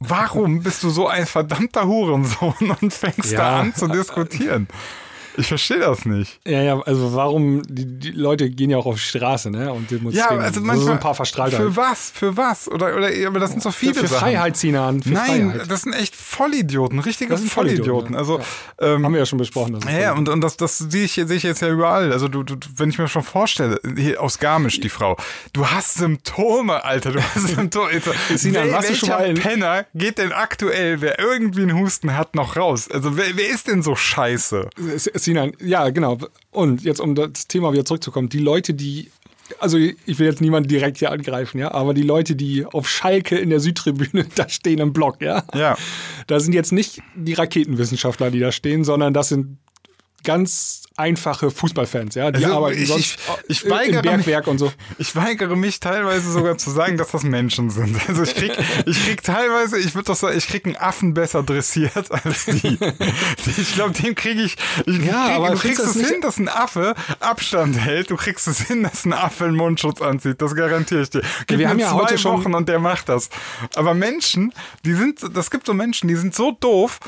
[0.00, 3.38] Warum bist du so ein verdammter Hurensohn und fängst ja.
[3.38, 4.66] da an zu diskutieren?
[5.38, 6.40] Ich verstehe das nicht.
[6.46, 9.72] Ja, ja, also warum, die, die Leute gehen ja auch auf die Straße, ne?
[9.72, 11.56] Und ja, also manchmal, so ein paar Verstrahlte.
[11.56, 12.10] Für was?
[12.14, 12.68] Für was?
[12.68, 14.14] Oder, oder, aber das sind so viele für, für.
[14.16, 15.02] Freiheit ziehen an.
[15.02, 15.70] Für Nein, Freiheit.
[15.70, 18.14] das sind echt Vollidioten, richtige Das sind Vollidioten.
[18.14, 18.18] Vollidioten, ja.
[18.18, 18.38] Also,
[18.80, 18.94] Ja.
[18.94, 19.78] ähm, Haben wir ja schon besprochen.
[19.88, 22.12] ja, voll- und, und das, das sehe ich, sehe ich jetzt ja überall.
[22.12, 25.16] Also du, du, wenn ich mir schon vorstelle, hier aus Garmisch, die Frau,
[25.52, 27.92] du hast Symptome, Alter, du hast Symptome.
[27.92, 28.08] Jetzt,
[28.42, 32.16] Sinan, wel- warst du schon welcher mal Penner geht denn aktuell, wer irgendwie einen Husten
[32.16, 32.88] hat, noch raus?
[32.90, 34.68] Also wer, wer ist denn so scheiße?
[34.94, 36.18] S- Sinan, ja, genau.
[36.50, 39.10] Und jetzt, um das Thema wieder zurückzukommen, die Leute, die,
[39.60, 43.36] also ich will jetzt niemanden direkt hier angreifen, ja, aber die Leute, die auf Schalke
[43.36, 45.76] in der Südtribüne da stehen im Block, ja, Ja.
[46.26, 49.58] da sind jetzt nicht die Raketenwissenschaftler, die da stehen, sondern das sind
[50.24, 54.46] ganz einfache Fußballfans, ja, die Also, arbeiten ich- sonst ich- ich im weigere mich- Bergwerk
[54.48, 54.72] und so.
[54.98, 57.96] Ich weigere mich teilweise sogar zu sagen, dass das Menschen sind.
[58.08, 58.52] Also ich krieg,
[58.84, 62.76] ich krieg teilweise, ich würde doch sagen, ich krieg einen Affen besser dressiert als die.
[63.58, 64.56] Ich glaube, dem kriege ich,
[64.86, 68.10] ich Ja, krieg, aber du kriegst es hin, dass ein Affe Abstand hält.
[68.10, 70.42] Du kriegst es hin, dass ein Affe einen Mundschutz anzieht.
[70.42, 71.22] Das garantiere ich dir.
[71.46, 73.30] Gib wir haben ja zwei heute schon- Wochen und der macht das.
[73.76, 74.52] Aber Menschen,
[74.84, 76.98] die sind, das gibt so Menschen, die sind so doof,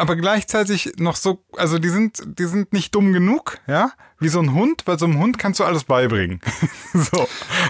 [0.00, 4.40] aber gleichzeitig noch so, also die sind, die sind nicht dumm genug, ja, wie so
[4.40, 6.40] ein Hund, weil so einem Hund kannst du alles beibringen.
[6.94, 7.28] so.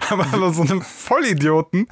[0.09, 1.89] Aber, aber so einem Vollidioten,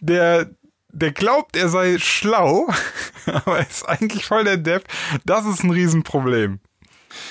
[0.00, 0.50] der,
[0.92, 2.68] der glaubt, er sei schlau,
[3.26, 4.84] aber ist eigentlich voll der Depp,
[5.24, 6.60] das ist ein Riesenproblem.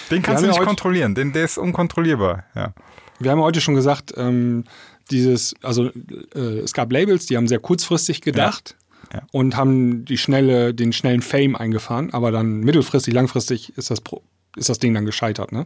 [0.09, 2.73] Den kannst du nicht kontrollieren, denn der ist unkontrollierbar, ja.
[3.19, 4.63] Wir haben heute schon gesagt, ähm,
[5.11, 5.91] dieses, also
[6.35, 8.86] äh, es gab Labels, die haben sehr kurzfristig gedacht Ja.
[9.31, 14.01] Und haben die schnelle, den schnellen Fame eingefahren, aber dann mittelfristig, langfristig ist das,
[14.55, 15.51] ist das Ding dann gescheitert.
[15.51, 15.65] Ne?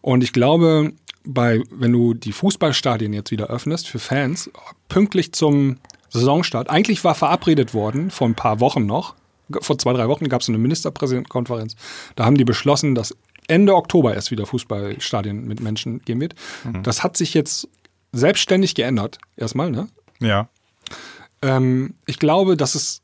[0.00, 0.92] Und ich glaube,
[1.24, 4.50] bei, wenn du die Fußballstadien jetzt wieder öffnest für Fans,
[4.88, 5.78] pünktlich zum
[6.10, 9.14] Saisonstart, eigentlich war verabredet worden, vor ein paar Wochen noch,
[9.60, 11.76] vor zwei, drei Wochen gab es eine Ministerpräsidentenkonferenz,
[12.16, 13.16] da haben die beschlossen, dass
[13.48, 16.34] Ende Oktober erst wieder Fußballstadien mit Menschen gehen wird.
[16.82, 17.68] Das hat sich jetzt
[18.12, 19.88] selbstständig geändert, erstmal, ne?
[20.18, 20.48] Ja.
[21.42, 23.02] Ähm, ich glaube, das ist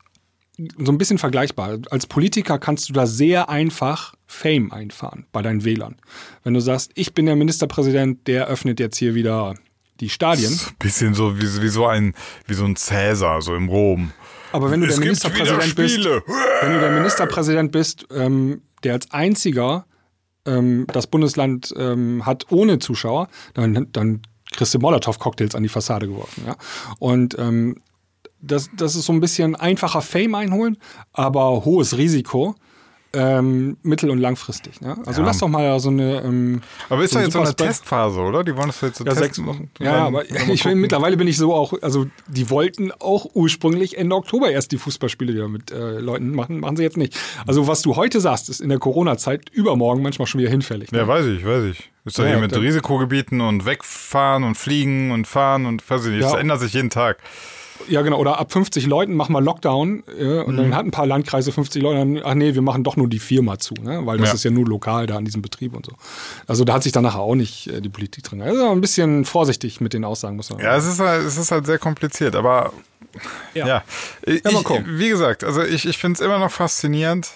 [0.79, 1.79] so ein bisschen vergleichbar.
[1.91, 5.97] Als Politiker kannst du da sehr einfach Fame einfahren bei deinen Wählern.
[6.45, 9.55] Wenn du sagst, ich bin der Ministerpräsident, der öffnet jetzt hier wieder
[10.01, 10.59] die Stadien.
[10.79, 12.15] Bisschen so wie, wie so ein,
[12.47, 14.13] wie so ein Cäsar, so im Rom.
[14.53, 19.11] Aber wenn du Es der Ministerpräsident bist, wenn du der Ministerpräsident bist, ähm, der als
[19.11, 19.87] einziger
[20.45, 26.07] ähm, das Bundesland ähm, hat ohne Zuschauer, dann, dann kriegst du Molotow-Cocktails an die Fassade
[26.07, 26.45] geworfen.
[26.47, 26.57] Ja?
[26.99, 27.77] Und ähm,
[28.43, 30.77] das, das ist so ein bisschen einfacher Fame einholen,
[31.13, 32.55] aber hohes Risiko.
[33.15, 34.77] Ähm, mittel- und langfristig.
[34.81, 34.97] Ja?
[35.05, 35.27] Also Ja.
[35.27, 36.23] lass doch mal so eine.
[36.23, 38.43] Ähm, Aber ist so doch ein jetzt so eine Testphase, oder?
[38.43, 39.45] Die wollen das jetzt so ja, testen.
[39.45, 42.91] sechs Ja, dann- aber dann ich bin, mittlerweile bin ich so auch, also die wollten
[42.91, 46.97] auch ursprünglich Ende Oktober erst die Fußballspiele wieder mit äh, Leuten machen, machen sie jetzt
[46.97, 47.15] nicht.
[47.47, 50.91] Also was du heute sagst, ist in der Corona-Zeit übermorgen manchmal schon wieder hinfällig.
[50.91, 51.01] Ne?
[51.01, 51.91] Ja, weiß ich, weiß ich.
[52.07, 56.13] Ist doch Ja, hier mit Risikogebieten und wegfahren und fliegen und fahren und weiß ich
[56.13, 56.23] nicht.
[56.25, 57.19] Das ändert sich jeden Tag.
[57.89, 58.19] Ja, genau.
[58.19, 60.57] Oder ab 50 Leuten machen wir Lockdown äh, und Mhm.
[60.57, 63.19] dann hat ein paar Landkreise 50 Leute, dann, ach nee, wir machen doch nur die
[63.19, 64.05] Firma zu, ne?
[64.07, 64.35] weil das Ja.
[64.35, 65.93] ist ja nur lokal da an diesem Betrieb und so.
[66.47, 68.43] Also da hat sich dann nachher auch nicht äh, die Politik drin.
[68.43, 70.61] Also ein bisschen vorsichtig mit den Aussagen muss man.
[70.61, 72.73] Ja, es ist halt, es ist halt sehr kompliziert, aber
[73.55, 73.67] Ja.
[73.67, 73.83] ja.
[74.25, 74.87] Ich, Ja, gucken.
[74.99, 77.29] wie gesagt, also ich, ich finde es immer noch faszinierend.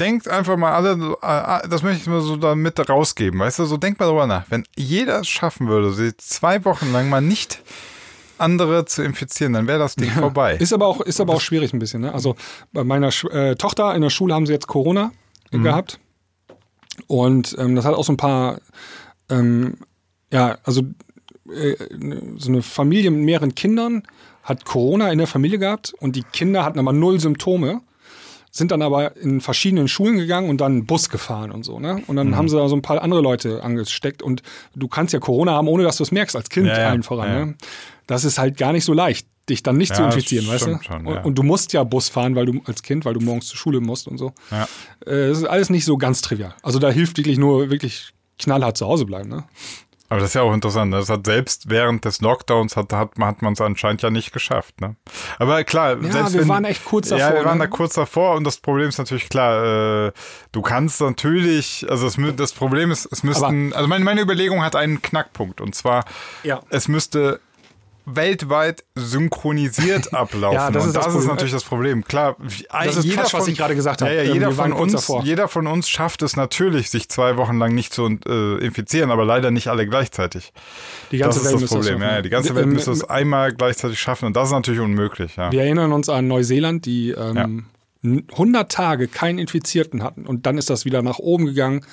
[0.00, 0.92] Denkt einfach mal alle,
[1.22, 4.28] äh, das möchte ich mal so da mit rausgeben, weißt du, so denkt mal drüber
[4.28, 4.44] nach.
[4.48, 7.60] Wenn jeder es schaffen würde, sie zwei Wochen lang mal nicht
[8.38, 10.56] andere zu infizieren, dann wäre das Ding vorbei.
[10.56, 12.00] Ist aber auch, ist aber auch schwierig ein bisschen.
[12.02, 12.12] Ne?
[12.14, 12.36] Also
[12.72, 15.12] bei meiner Sch äh, Tochter in der Schule haben sie jetzt Corona
[15.50, 15.62] Mhm.
[15.62, 15.98] gehabt.
[17.06, 18.58] Und ähm, das hat auch so ein paar,
[19.30, 19.78] ähm,
[20.32, 20.82] ja, also
[21.50, 21.74] äh,
[22.36, 24.02] so eine Familie mit mehreren Kindern
[24.42, 27.80] hat Corona in der Familie gehabt und die Kinder hatten aber null Symptome,
[28.50, 31.78] sind dann aber in verschiedenen Schulen gegangen und dann Bus gefahren und so.
[31.80, 32.02] Ne?
[32.06, 32.16] Und Mhm.
[32.16, 34.42] dann haben sie da so ein paar andere Leute angesteckt und
[34.74, 37.02] du kannst ja Corona haben, ohne dass du es merkst, als Kind Ja, ja, allen
[37.02, 37.28] voran.
[37.28, 37.44] ja.
[37.46, 37.54] Ne?
[38.08, 40.78] Das ist halt gar nicht so leicht, dich dann nicht zu Ja, infizieren, weißt du?
[40.82, 41.22] schon, und, ja.
[41.22, 43.80] und du musst ja Bus fahren, weil du als Kind, weil du morgens zur Schule
[43.80, 44.32] musst und so.
[44.50, 44.66] Ja.
[45.06, 46.54] Äh, Es ist alles nicht so ganz trivial.
[46.62, 49.28] Also da hilft wirklich nur wirklich knallhart zu Hause bleiben.
[49.28, 49.44] Ne?
[50.10, 50.90] Aber das ist ja auch interessant.
[50.90, 50.96] ne?
[50.96, 54.80] Das hat selbst während des Lockdowns hat, hat, hat man es anscheinend ja nicht geschafft.
[54.80, 54.96] Ne?
[55.38, 57.64] Aber klar, Ja, selbst wir wenn, waren echt kurz Ja, davor, wir waren ne?
[57.64, 60.12] da kurz davor und das Problem ist natürlich klar, äh,
[60.52, 64.76] du kannst natürlich, also mü- das Problem ist, es müssten, also meine, meine Überlegung hat
[64.76, 66.06] einen Knackpunkt und zwar,
[66.42, 66.62] Ja.
[66.70, 67.40] es müsste
[68.14, 70.54] weltweit synchronisiert ablaufen.
[70.54, 72.04] Ja, das ist das das ist natürlich das Problem.
[72.04, 72.36] Klar,
[72.72, 74.12] Das ist Quatsch, was ich gerade gesagt habe.
[74.12, 77.58] Ja, ja, Ähm, jeder, von uns, jeder von uns schafft es natürlich, sich zwei Wochen
[77.58, 80.52] lang nicht zu äh, infizieren, aber leider nicht alle gleichzeitig.
[81.10, 82.02] Die ganze das Welt ist das Problem.
[82.02, 85.36] Ja, die ganze Welt ähm, müsste es einmal gleichzeitig schaffen und das ist natürlich unmöglich.
[85.36, 87.48] Wir erinnern uns an Neuseeland, die ähm, Ja.
[88.04, 91.84] 100 Tage keinen Infizierten hatten und dann ist das wieder nach oben gegangen.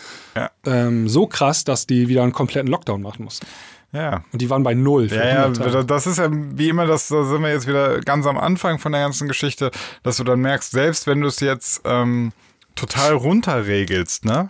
[0.64, 3.48] Ähm, so krass, dass die wieder einen kompletten Lockdown machen mussten.
[3.92, 4.24] Ja.
[4.32, 5.08] Und die waren bei null.
[5.08, 5.86] Ja, ja, 100 Tage.
[5.86, 8.92] das ist ja wie immer, das, da sind wir jetzt wieder ganz am Anfang von
[8.92, 9.72] der ganzen Geschichte,
[10.04, 12.34] dass du dann merkst, selbst wenn du es jetzt ähm,
[12.76, 14.50] total runterregelst, ne,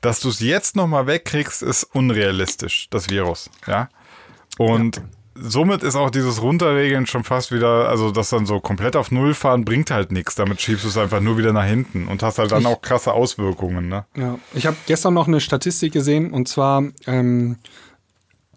[0.00, 3.88] dass du es jetzt nochmal wegkriegst, ist unrealistisch, das Virus, ja.
[4.58, 5.02] Und
[5.34, 9.34] somit ist auch dieses Runterregeln schon fast wieder, also das dann so komplett auf Null
[9.34, 10.34] fahren, bringt halt nichts.
[10.34, 13.12] Damit schiebst du es einfach nur wieder nach hinten und hast halt dann auch krasse
[13.12, 14.04] Auswirkungen, ne?
[14.16, 17.56] Ja, ich habe gestern noch eine Statistik gesehen und zwar ähm,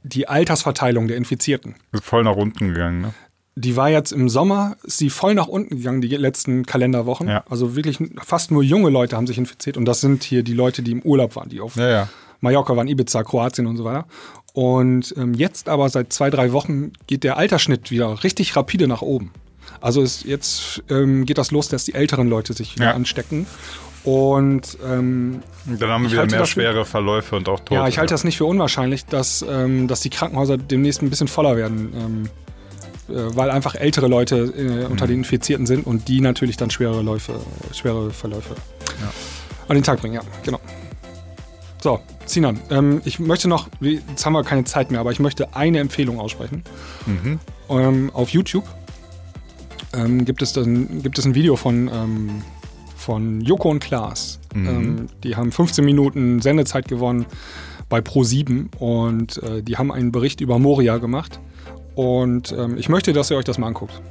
[0.04, 1.76] die Altersverteilung der Infizierten.
[1.92, 3.14] Ist voll nach unten gegangen, ne?
[3.56, 7.28] Die war jetzt im Sommer, ist sie voll nach unten gegangen, die letzten Kalenderwochen.
[7.28, 7.44] Ja.
[7.48, 10.82] Also wirklich fast nur junge Leute haben sich infiziert und das sind hier die Leute,
[10.82, 12.10] die im Urlaub waren, die auf Ja, ja.
[12.40, 14.08] Mallorca waren, Ibiza, Kroatien und so weiter.
[14.54, 19.04] Und ähm, jetzt aber seit zwei, drei Wochen geht der Altersschnitt wieder richtig rapide nach
[19.04, 19.32] oben.
[19.82, 23.46] Also ist, jetzt ähm, geht das los, dass die älteren Leute sich wieder anstecken.
[24.04, 27.76] Und ähm, Dann haben wir wieder mehr schwere Verläufe und auch Tote.
[27.76, 31.30] ja, ich halte das nicht für unwahrscheinlich, dass, ähm, dass die Krankenhäuser demnächst ein bisschen
[31.30, 31.94] voller werden.
[31.96, 32.30] Ähm,
[33.10, 37.02] äh, weil einfach ältere Leute äh, unter den Infizierten sind und die natürlich dann schwere
[37.02, 37.34] Läufe,
[37.74, 38.56] schwere Verläufe
[39.68, 40.60] an den Tag bringen, ja, genau.
[41.82, 45.54] So, Sinan, ähm, ich möchte noch, jetzt haben wir keine Zeit mehr, aber ich möchte
[45.56, 46.64] eine Empfehlung aussprechen.
[47.06, 47.40] Mhm.
[47.70, 48.66] Ähm, auf YouTube
[49.94, 52.42] ähm, gibt, es dann, gibt es ein Video von, ähm,
[53.04, 54.40] von Joko und Klaas.
[54.54, 54.68] Mhm.
[54.68, 57.26] Ähm, die haben 15 Minuten Sendezeit gewonnen
[57.90, 61.40] bei Pro7 und äh, die haben einen Bericht über Moria gemacht.
[61.96, 64.02] Und ähm, ich möchte, dass ihr euch das mal anguckt.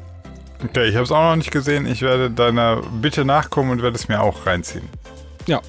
[0.64, 1.86] Okay, ich habe es auch noch nicht gesehen.
[1.86, 4.84] Ich werde deiner Bitte nachkommen und werde es mir auch reinziehen.
[5.46, 5.60] Ja,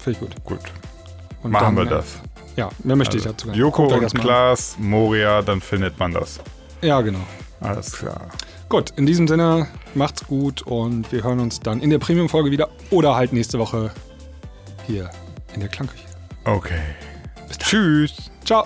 [0.00, 0.44] finde ich gut.
[0.44, 0.72] Gut,
[1.42, 2.18] Und machen wir dann, äh, das.
[2.56, 3.50] Ja, mehr möchte ich dazu.
[3.52, 4.14] Joko und.
[4.14, 6.40] Klaas, Moria, dann findet man das.
[6.82, 7.20] Ja, genau.
[7.60, 8.28] Alles klar.
[8.68, 12.68] Gut, in diesem Sinne, macht's gut und wir hören uns dann in der Premium-Folge wieder
[12.90, 13.90] oder halt nächste Woche
[14.86, 15.10] hier
[15.54, 16.04] in der Klangküche.
[16.44, 16.80] Okay.
[17.58, 18.30] Tschüss.
[18.44, 18.64] Ciao!